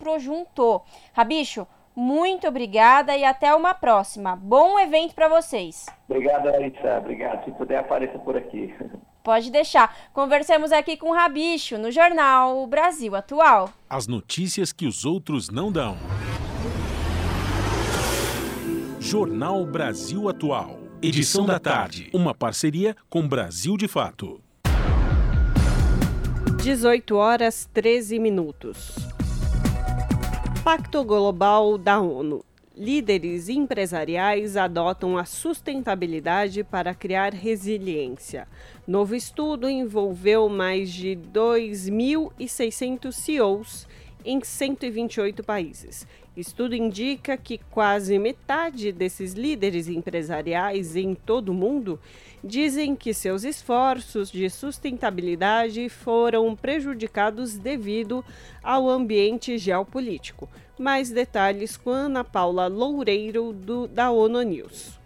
[1.13, 1.67] Rabicho,
[2.01, 4.37] muito obrigada e até uma próxima.
[4.37, 5.87] Bom evento para vocês.
[6.09, 6.97] Obrigado, Larissa.
[6.99, 7.45] Obrigado.
[7.45, 8.73] Se puder, apareça por aqui.
[9.25, 9.95] Pode deixar.
[10.13, 13.71] Conversamos aqui com o Rabicho no jornal Brasil Atual.
[13.91, 15.97] As notícias que os outros não dão.
[19.11, 20.81] Jornal Brasil Atual.
[21.01, 22.11] Edição da tarde.
[22.13, 24.39] Uma parceria com Brasil de Fato.
[26.63, 28.97] 18 horas 13 minutos.
[30.63, 32.45] Pacto Global da ONU.
[32.77, 38.47] Líderes empresariais adotam a sustentabilidade para criar resiliência.
[38.87, 43.89] Novo estudo envolveu mais de 2.600 CEOs
[44.23, 46.07] em 128 países.
[46.39, 51.99] Estudo indica que quase metade desses líderes empresariais em todo o mundo
[52.45, 58.25] dizem que seus esforços de sustentabilidade foram prejudicados devido
[58.63, 60.49] ao ambiente geopolítico.
[60.79, 64.97] Mais detalhes com Ana Paula Loureiro, do, da ONU News.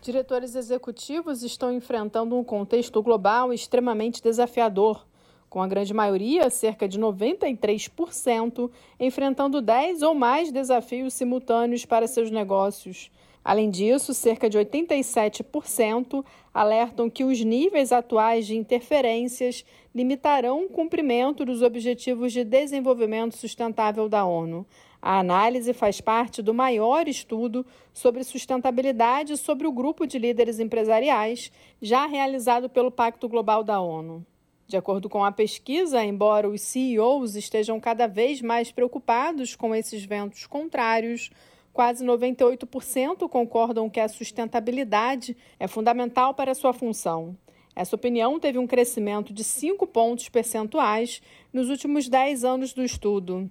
[0.00, 5.06] Diretores executivos estão enfrentando um contexto global extremamente desafiador
[5.48, 8.70] com a grande maioria, cerca de 93%,
[9.00, 13.10] enfrentando 10 ou mais desafios simultâneos para seus negócios.
[13.44, 19.64] Além disso, cerca de 87% alertam que os níveis atuais de interferências
[19.94, 24.66] limitarão o cumprimento dos Objetivos de Desenvolvimento Sustentável da ONU.
[25.00, 31.52] A análise faz parte do maior estudo sobre sustentabilidade sobre o grupo de líderes empresariais,
[31.80, 34.26] já realizado pelo Pacto Global da ONU.
[34.68, 40.04] De acordo com a pesquisa, embora os CEOs estejam cada vez mais preocupados com esses
[40.04, 41.30] ventos contrários,
[41.72, 47.34] quase 98% concordam que a sustentabilidade é fundamental para sua função.
[47.74, 53.50] Essa opinião teve um crescimento de 5 pontos percentuais nos últimos 10 anos do estudo.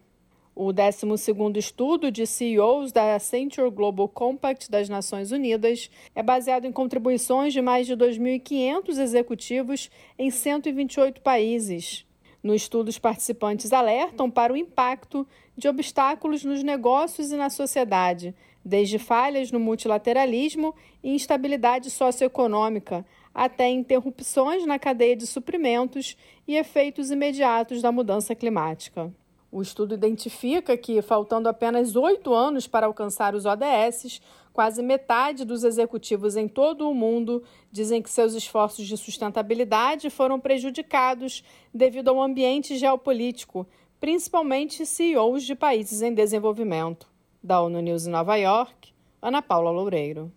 [0.60, 6.72] O 12º estudo de CEOs da Accenture Global Compact das Nações Unidas é baseado em
[6.72, 12.08] contribuições de mais de 2.500 executivos em 128 países.
[12.42, 18.34] No estudo, os participantes alertam para o impacto de obstáculos nos negócios e na sociedade,
[18.66, 20.74] desde falhas no multilateralismo
[21.04, 26.18] e instabilidade socioeconômica, até interrupções na cadeia de suprimentos
[26.48, 29.14] e efeitos imediatos da mudança climática.
[29.58, 34.22] O estudo identifica que, faltando apenas oito anos para alcançar os ODS,
[34.54, 40.40] quase metade dos executivos em todo o mundo dizem que seus esforços de sustentabilidade foram
[40.40, 41.44] prejudicados
[41.74, 43.66] devido ao ambiente geopolítico,
[44.00, 47.08] principalmente CEOs de países em desenvolvimento.
[47.42, 50.32] Da ONU News em Nova York, Ana Paula Loureiro.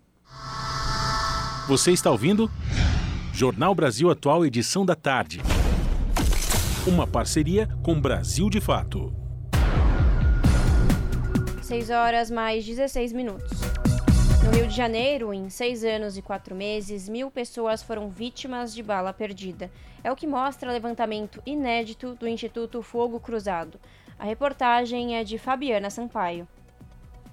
[1.68, 2.50] Você está ouvindo?
[3.34, 5.42] Jornal Brasil Atual, edição da tarde.
[6.86, 9.12] Uma parceria com Brasil de Fato.
[11.60, 13.50] 6 horas mais 16 minutos.
[14.42, 18.82] No Rio de Janeiro, em seis anos e quatro meses, mil pessoas foram vítimas de
[18.82, 19.70] bala perdida.
[20.02, 23.78] É o que mostra levantamento inédito do Instituto Fogo Cruzado.
[24.18, 26.48] A reportagem é de Fabiana Sampaio.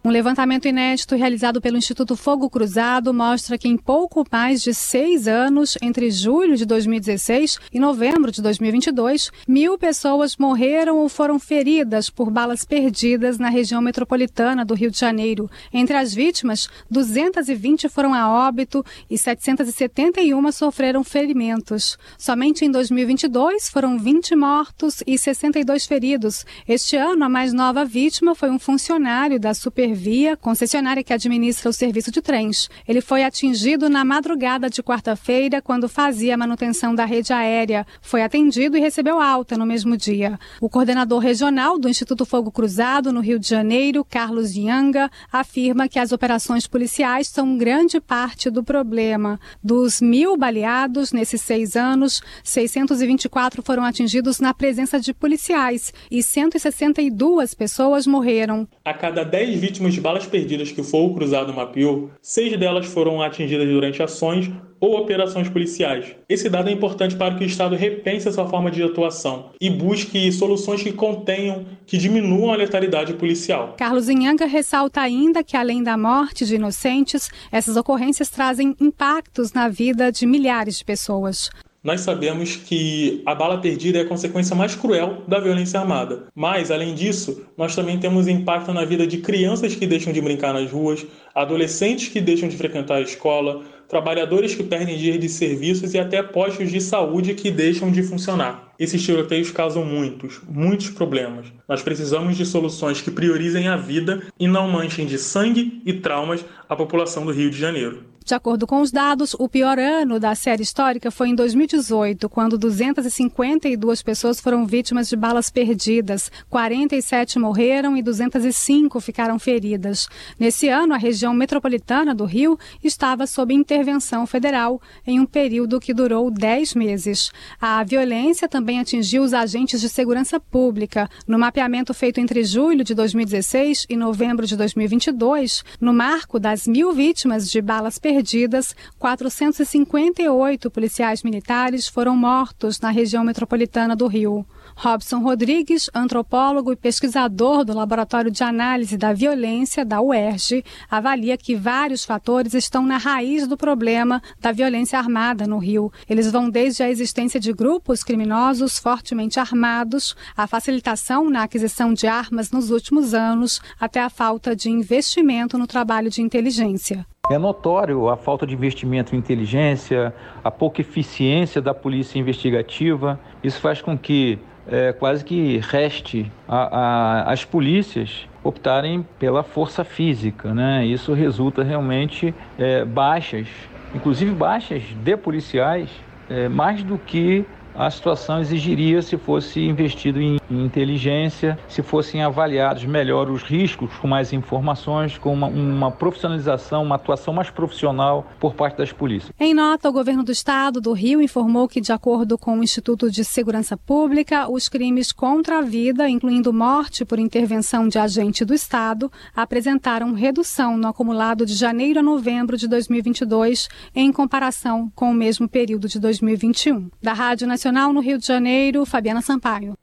[0.03, 5.28] Um levantamento inédito realizado pelo Instituto Fogo Cruzado mostra que em pouco mais de seis
[5.28, 12.10] anos, entre julho de 2016 e novembro de 2022, mil pessoas morreram ou foram feridas
[12.10, 15.49] por balas perdidas na região metropolitana do Rio de Janeiro.
[15.74, 21.98] Entre as vítimas, 220 foram a óbito e 771 sofreram ferimentos.
[22.18, 26.45] Somente em 2022 foram 20 mortos e 62 feridos.
[26.68, 31.69] Este ano, a mais nova vítima foi um funcionário da Super Via, concessionária que administra
[31.69, 32.69] o serviço de trens.
[32.88, 37.85] Ele foi atingido na madrugada de quarta-feira, quando fazia a manutenção da rede aérea.
[38.01, 40.39] Foi atendido e recebeu alta no mesmo dia.
[40.61, 45.99] O coordenador regional do Instituto Fogo Cruzado, no Rio de Janeiro, Carlos Yanga, afirma que
[45.99, 49.39] as operações policiais são grande parte do problema.
[49.64, 57.53] Dos mil baleados nesses seis anos, 624 foram atingidos na presença de policiais e 162
[57.53, 58.68] pessoas morreram.
[58.84, 62.88] A cada 10 vítimas vítimas de balas perdidas que o fogo cruzado mapeou, seis delas
[62.88, 66.16] foram atingidas durante ações ou operações policiais.
[66.28, 69.70] Esse dado é importante para que o Estado repense a sua forma de atuação e
[69.70, 73.76] busque soluções que contenham, que diminuam a letalidade policial.
[73.78, 79.68] Carlos Inhanga ressalta ainda que, além da morte de inocentes, essas ocorrências trazem impactos na
[79.68, 81.49] vida de milhares de pessoas
[81.88, 86.26] nós sabemos que a bala perdida é a consequência mais cruel da violência armada.
[86.35, 90.53] Mas, além disso, nós também temos impacto na vida de crianças que deixam de brincar
[90.53, 95.93] nas ruas, adolescentes que deixam de frequentar a escola, trabalhadores que perdem dias de serviços
[95.93, 98.73] e até postos de saúde que deixam de funcionar.
[98.77, 101.47] Esses tiroteios causam muitos, muitos problemas.
[101.69, 106.43] Nós precisamos de soluções que priorizem a vida e não manchem de sangue e traumas
[106.68, 108.16] a população do Rio de Janeiro.
[108.28, 112.58] De acordo com os dados, o pior ano da série histórica foi em 2018, quando
[112.58, 120.10] 252 pessoas foram vítimas de balas perdidas, 47 morreram e 205 ficaram feridas.
[120.38, 125.94] Nesse ano, a região metropolitana do Rio estava sob intervenção federal em um período que
[125.94, 127.32] durou 10 meses.
[127.62, 131.10] A violência também atingiu os agentes de segurança pública.
[131.26, 136.91] No mapeamento feito entre julho de 2016 e novembro de 2022, no marco das mil
[136.91, 144.44] vítimas de balas perdidas, perdidas, 458 policiais militares foram mortos na região metropolitana do Rio.
[144.76, 151.56] Robson Rodrigues, antropólogo e pesquisador do Laboratório de Análise da Violência da UERJ, avalia que
[151.56, 155.91] vários fatores estão na raiz do problema da violência armada no Rio.
[156.10, 162.07] Eles vão desde a existência de grupos criminosos fortemente armados, a facilitação na aquisição de
[162.07, 167.06] armas nos últimos anos, até a falta de investimento no trabalho de inteligência.
[167.30, 173.20] É notório a falta de investimento em inteligência, a pouca eficiência da polícia investigativa.
[173.44, 179.84] Isso faz com que é, quase que reste a, a, as polícias optarem pela força
[179.84, 180.54] física.
[180.54, 180.86] Né?
[180.86, 183.48] Isso resulta realmente é, baixas,
[183.94, 185.90] inclusive baixas de policiais,
[186.30, 187.45] é, mais do que
[187.78, 194.08] a situação exigiria se fosse investido em, inteligência, se fossem avaliados melhor os riscos, com
[194.08, 199.32] mais informações, com uma, uma, profissionalização, uma atuação mais profissional por parte das polícias.
[199.40, 203.12] Em nota, o governo do estado do Rio informou que, de acordo com o Instituto
[203.12, 208.54] de Segurança Pública, os crimes contra a vida, incluindo morte por intervenção de agente do
[208.54, 215.14] estado, apresentaram redução no acumulado de janeiro a novembro de 2022 em comparação com o
[215.14, 216.90] mesmo período de 2021.
[217.02, 219.77] Da Rádio Nacional No Rio de Janeiro, Fabiana Sampaio.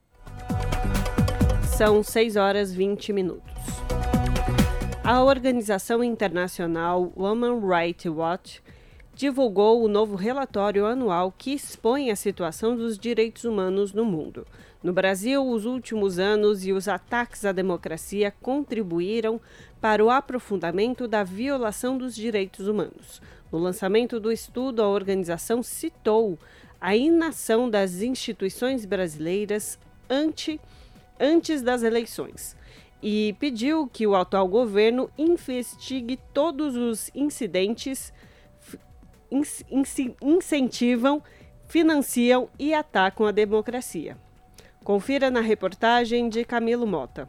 [1.76, 3.52] São 6 horas 20 minutos.
[5.04, 8.62] A organização internacional Women Rights Watch
[9.14, 14.46] divulgou o novo relatório anual que expõe a situação dos direitos humanos no mundo.
[14.82, 19.38] No Brasil, os últimos anos e os ataques à democracia contribuíram
[19.78, 23.20] para o aprofundamento da violação dos direitos humanos.
[23.52, 26.38] No lançamento do estudo, a organização citou
[26.84, 29.78] a inação das instituições brasileiras
[30.10, 30.60] ante,
[31.18, 32.54] antes das eleições
[33.02, 38.12] e pediu que o atual governo investigue todos os incidentes
[40.20, 41.22] incentivam,
[41.66, 44.18] financiam e atacam a democracia.
[44.84, 47.26] Confira na reportagem de Camilo Mota.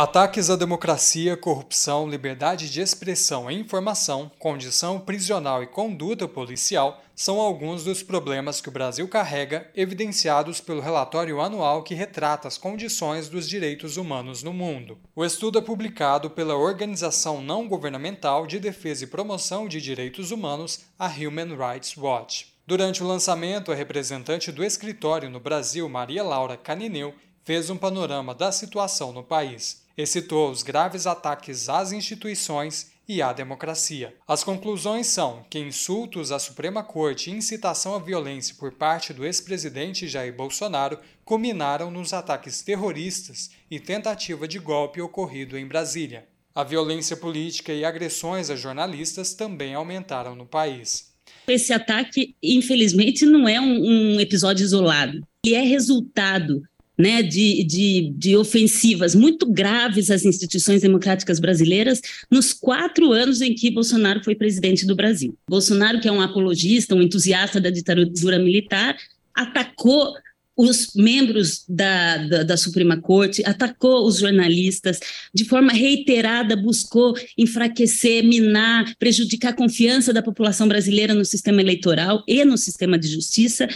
[0.00, 7.40] Ataques à democracia, corrupção, liberdade de expressão e informação, condição prisional e conduta policial são
[7.40, 13.28] alguns dos problemas que o Brasil carrega, evidenciados pelo relatório anual que retrata as condições
[13.28, 14.96] dos direitos humanos no mundo.
[15.16, 20.82] O estudo é publicado pela Organização Não Governamental de Defesa e Promoção de Direitos Humanos,
[20.96, 22.54] a Human Rights Watch.
[22.64, 27.12] Durante o lançamento, a representante do escritório no Brasil, Maria Laura Canineu,
[27.42, 33.20] fez um panorama da situação no país e citou os graves ataques às instituições e
[33.20, 34.14] à democracia.
[34.28, 39.26] As conclusões são que insultos à Suprema Corte e incitação à violência por parte do
[39.26, 46.28] ex-presidente Jair Bolsonaro culminaram nos ataques terroristas e tentativa de golpe ocorrido em Brasília.
[46.54, 51.12] A violência política e agressões a jornalistas também aumentaram no país.
[51.46, 55.26] Esse ataque, infelizmente, não é um, um episódio isolado.
[55.44, 56.62] Ele é resultado
[56.98, 63.54] né, de, de, de, ofensivas muito graves às instituições democráticas brasileiras nos quatro anos em
[63.54, 65.36] que Bolsonaro foi presidente do Brasil.
[65.48, 68.96] Bolsonaro, que é um apologista, um entusiasta da ditadura militar,
[69.32, 70.12] atacou
[70.58, 74.98] os membros da, da, da, Suprema Corte, atacou os jornalistas,
[75.32, 82.24] de forma reiterada buscou enfraquecer, minar, prejudicar a confiança da população brasileira no sistema eleitoral
[82.26, 83.68] e no sistema de justiça.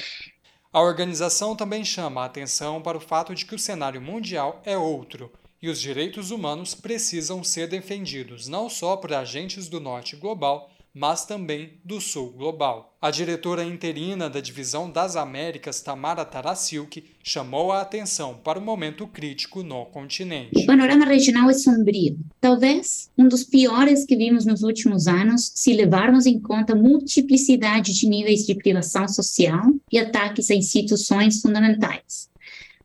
[0.72, 4.74] A organização também chama a atenção para o fato de que o cenário mundial é
[4.74, 5.30] outro
[5.60, 11.24] e os direitos humanos precisam ser defendidos não só por agentes do norte global, mas
[11.24, 12.96] também do sul global.
[13.00, 19.06] A diretora interina da Divisão das Américas, Tamara Tarasilk, chamou a atenção para o momento
[19.06, 20.62] crítico no continente.
[20.62, 25.72] O panorama regional é sombrio, talvez um dos piores que vimos nos últimos anos, se
[25.72, 32.30] levarmos em conta a multiplicidade de níveis de privação social e ataques a instituições fundamentais.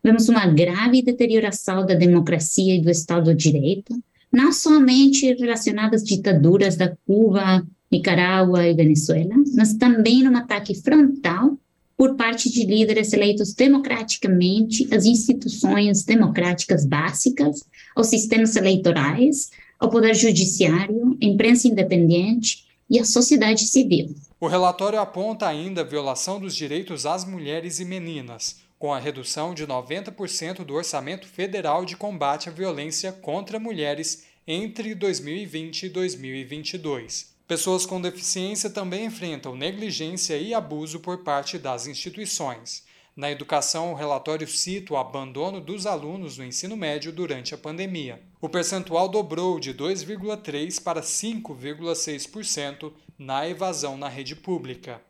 [0.03, 3.93] Vemos uma grave deterioração da democracia e do Estado de Direito,
[4.31, 11.57] não somente relacionadas às ditaduras da Cuba, Nicarágua e Venezuela, mas também num ataque frontal
[11.97, 17.63] por parte de líderes eleitos democraticamente às instituições democráticas básicas,
[17.95, 19.49] aos sistemas eleitorais,
[19.79, 24.15] ao poder judiciário, à imprensa independente e à sociedade civil.
[24.39, 29.55] O relatório aponta ainda a violação dos direitos às mulheres e meninas, com a redução
[29.55, 37.36] de 90% do orçamento federal de combate à violência contra mulheres entre 2020 e 2022.
[37.47, 42.83] Pessoas com deficiência também enfrentam negligência e abuso por parte das instituições.
[43.15, 48.21] Na educação, o relatório cita o abandono dos alunos no ensino médio durante a pandemia.
[48.41, 55.01] O percentual dobrou de 2,3% para 5,6% na evasão na rede pública.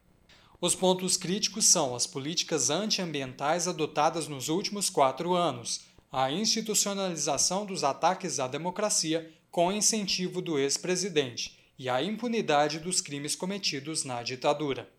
[0.62, 5.82] Os pontos críticos são as políticas antiambientais adotadas nos últimos quatro anos,
[6.12, 13.36] a institucionalização dos ataques à democracia com incentivo do ex-presidente e a impunidade dos crimes
[13.36, 14.90] cometidos na ditadura.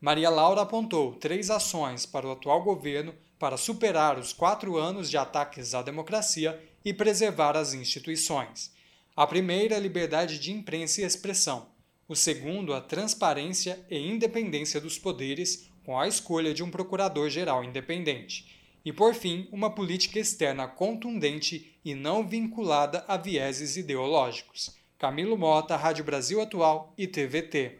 [0.00, 5.16] Maria Laura apontou três ações para o atual governo para superar os quatro anos de
[5.16, 8.72] ataques à democracia e preservar as instituições.
[9.16, 11.68] A primeira é a liberdade de imprensa e expressão.
[12.08, 18.60] O segundo, a transparência e independência dos poderes, com a escolha de um procurador-geral independente.
[18.84, 24.74] E, por fim, uma política externa contundente e não vinculada a vieses ideológicos.
[25.04, 27.78] Camilo Mota, Rádio Brasil Atual e TVT.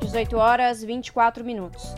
[0.00, 1.92] 18 horas 24 minutos.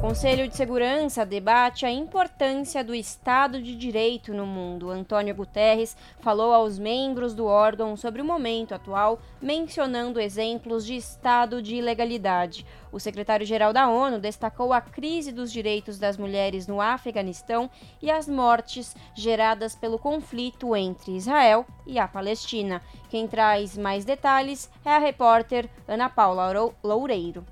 [0.00, 4.88] Conselho de Segurança debate a importância do Estado de Direito no mundo.
[4.88, 11.60] Antônio Guterres falou aos membros do órgão sobre o momento atual, mencionando exemplos de estado
[11.60, 12.64] de ilegalidade.
[12.90, 17.70] O secretário-geral da ONU destacou a crise dos direitos das mulheres no Afeganistão
[18.00, 22.80] e as mortes geradas pelo conflito entre Israel e a Palestina.
[23.10, 27.44] Quem traz mais detalhes é a repórter Ana Paula Loureiro.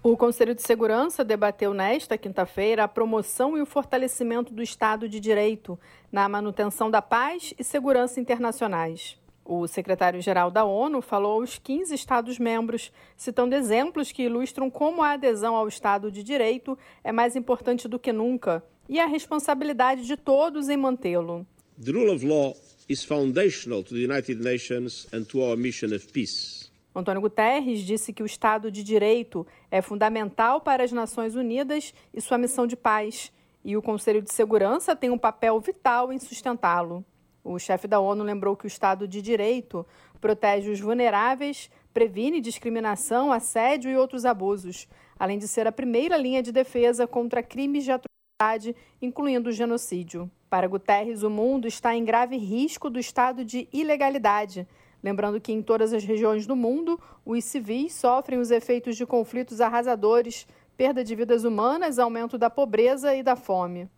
[0.00, 5.18] O Conselho de Segurança debateu nesta quinta-feira a promoção e o fortalecimento do Estado de
[5.18, 5.78] Direito
[6.10, 9.18] na manutenção da paz e segurança internacionais.
[9.44, 15.56] O secretário-geral da ONU falou aos 15 Estados-membros, citando exemplos que ilustram como a adesão
[15.56, 20.68] ao Estado de Direito é mais importante do que nunca e a responsabilidade de todos
[20.68, 21.44] em mantê-lo.
[21.84, 22.54] The rule of law
[22.88, 26.57] is foundational to the United Nations and to our mission of peace.
[26.98, 32.20] Antônio Guterres disse que o Estado de Direito é fundamental para as Nações Unidas e
[32.20, 33.32] sua missão de paz,
[33.64, 37.04] e o Conselho de Segurança tem um papel vital em sustentá-lo.
[37.44, 39.86] O chefe da ONU lembrou que o Estado de Direito
[40.20, 44.88] protege os vulneráveis, previne discriminação, assédio e outros abusos,
[45.18, 50.30] além de ser a primeira linha de defesa contra crimes de atrocidade, incluindo o genocídio.
[50.50, 54.66] Para Guterres, o mundo está em grave risco do estado de ilegalidade
[55.02, 59.60] Lembrando que em todas as regiões do mundo, os civis sofrem os efeitos de conflitos
[59.60, 60.46] arrasadores,
[60.76, 63.88] perda de vidas humanas, aumento da pobreza e da fome.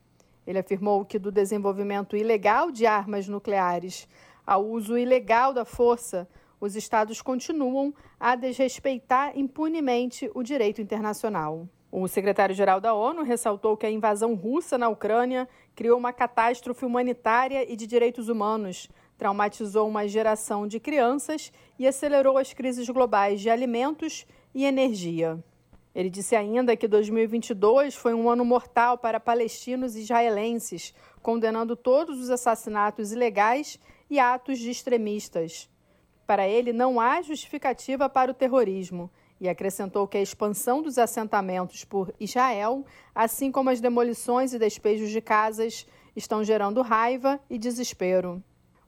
[0.46, 4.08] Ele afirmou que do desenvolvimento ilegal de armas nucleares
[4.46, 6.28] ao uso ilegal da força,
[6.60, 11.68] os estados continuam a desrespeitar impunemente o direito internacional.
[11.92, 17.70] O secretário-geral da ONU ressaltou que a invasão russa na Ucrânia criou uma catástrofe humanitária
[17.70, 18.88] e de direitos humanos,
[19.20, 25.38] traumatizou uma geração de crianças e acelerou as crises globais de alimentos e energia.
[25.94, 32.18] Ele disse ainda que 2022 foi um ano mortal para palestinos e israelenses, condenando todos
[32.18, 33.78] os assassinatos ilegais
[34.08, 35.68] e atos de extremistas.
[36.26, 41.84] Para ele, não há justificativa para o terrorismo e acrescentou que a expansão dos assentamentos
[41.84, 45.86] por Israel, assim como as demolições e despejos de casas,
[46.16, 48.42] estão gerando raiva e desespero.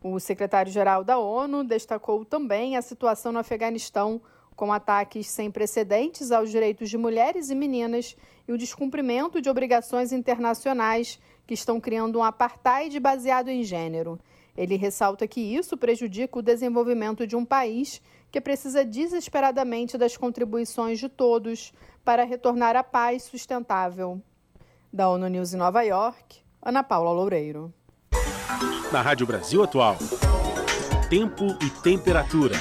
[0.04, 4.20] O secretário-geral da ONU destacou também a situação no Afeganistão,
[4.56, 8.16] com ataques sem precedentes aos direitos de mulheres e meninas
[8.46, 14.18] e o descumprimento de obrigações internacionais que estão criando um apartheid baseado em gênero.
[14.56, 20.98] Ele ressalta que isso prejudica o desenvolvimento de um país que precisa desesperadamente das contribuições
[20.98, 21.72] de todos
[22.04, 24.20] para retornar à paz sustentável.
[24.92, 27.72] Da ONU News em Nova York, Ana Paula Loureiro
[28.92, 29.96] na Rádio Brasil Atual.
[31.08, 32.54] Tempo e temperatura.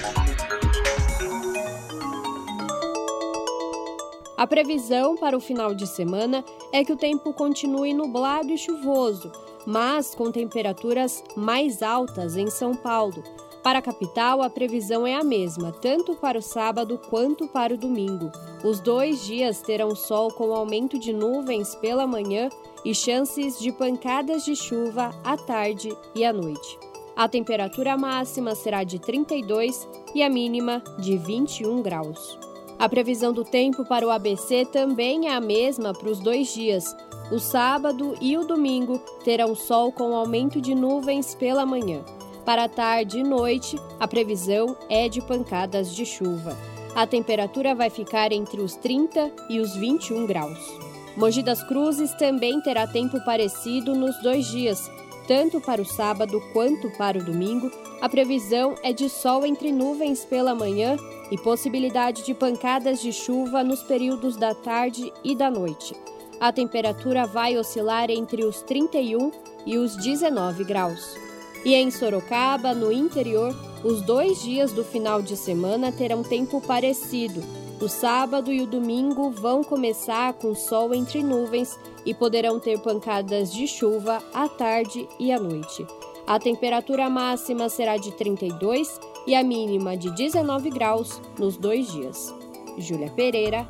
[4.38, 9.30] A previsão para o final de semana é que o tempo continue nublado e chuvoso,
[9.68, 13.22] mas com temperaturas mais altas em São Paulo.
[13.62, 17.78] Para a capital, a previsão é a mesma, tanto para o sábado quanto para o
[17.78, 18.32] domingo.
[18.64, 22.50] Os dois dias terão sol com aumento de nuvens pela manhã
[22.84, 26.80] e chances de pancadas de chuva à tarde e à noite.
[27.16, 32.40] A temperatura máxima será de 32 e a mínima de 21 graus.
[32.80, 36.96] A previsão do tempo para o ABC também é a mesma para os dois dias.
[37.32, 42.04] O sábado e o domingo terão sol com aumento de nuvens pela manhã.
[42.44, 46.58] Para tarde e noite, a previsão é de pancadas de chuva.
[46.96, 50.91] A temperatura vai ficar entre os 30 e os 21 graus.
[51.22, 54.90] Mogi das Cruzes também terá tempo parecido nos dois dias,
[55.28, 57.70] tanto para o sábado quanto para o domingo.
[58.02, 60.98] A previsão é de sol entre nuvens pela manhã
[61.30, 65.94] e possibilidade de pancadas de chuva nos períodos da tarde e da noite.
[66.40, 69.32] A temperatura vai oscilar entre os 31
[69.64, 71.16] e os 19 graus.
[71.64, 77.42] E em Sorocaba, no interior, Os dois dias do final de semana terão tempo parecido.
[77.82, 83.52] O sábado e o domingo vão começar com sol entre nuvens e poderão ter pancadas
[83.52, 85.88] de chuva à tarde e à noite.
[86.28, 92.32] A temperatura máxima será de 32 e a mínima de 19 graus nos dois dias.
[92.78, 93.68] Júlia Pereira,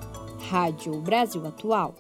[0.50, 1.96] Rádio Brasil Atual.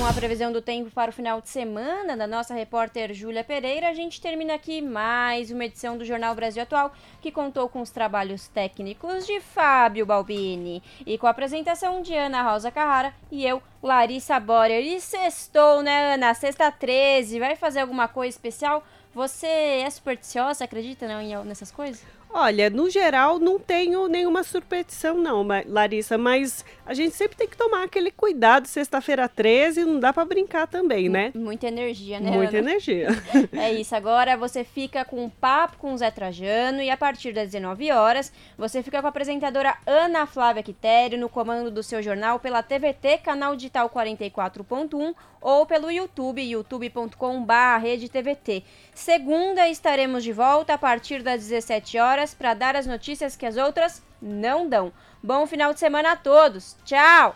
[0.00, 3.90] Com a previsão do tempo para o final de semana da nossa repórter Júlia Pereira,
[3.90, 6.90] a gente termina aqui mais uma edição do Jornal Brasil Atual,
[7.20, 12.42] que contou com os trabalhos técnicos de Fábio Balbini e com a apresentação de Ana
[12.42, 14.82] Rosa Carrara e eu, Larissa Borer.
[14.82, 16.32] E sextou, né, Ana?
[16.32, 18.82] Sexta 13, vai fazer alguma coisa especial?
[19.14, 22.02] Você é supersticiosa, acredita não, nessas coisas?
[22.32, 27.56] Olha, no geral, não tenho nenhuma superstição, não, Larissa, mas a gente sempre tem que
[27.56, 28.66] tomar aquele cuidado.
[28.66, 31.32] Sexta-feira 13, não dá para brincar também, né?
[31.34, 32.30] Muita energia, né?
[32.30, 32.70] Muita Ana?
[32.70, 33.08] energia.
[33.52, 33.96] É isso.
[33.96, 37.90] Agora você fica com um papo com o Zé Trajano e a partir das 19
[37.90, 42.62] horas você fica com a apresentadora Ana Flávia Quitério no comando do seu jornal pela
[42.62, 48.64] TVT, canal digital 44.1 ou pelo YouTube, youtube.com/redetvt.
[48.94, 53.56] Segunda estaremos de volta a partir das 17 horas para dar as notícias que as
[53.56, 54.92] outras não dão.
[55.22, 56.76] Bom final de semana a todos.
[56.84, 57.34] Tchau.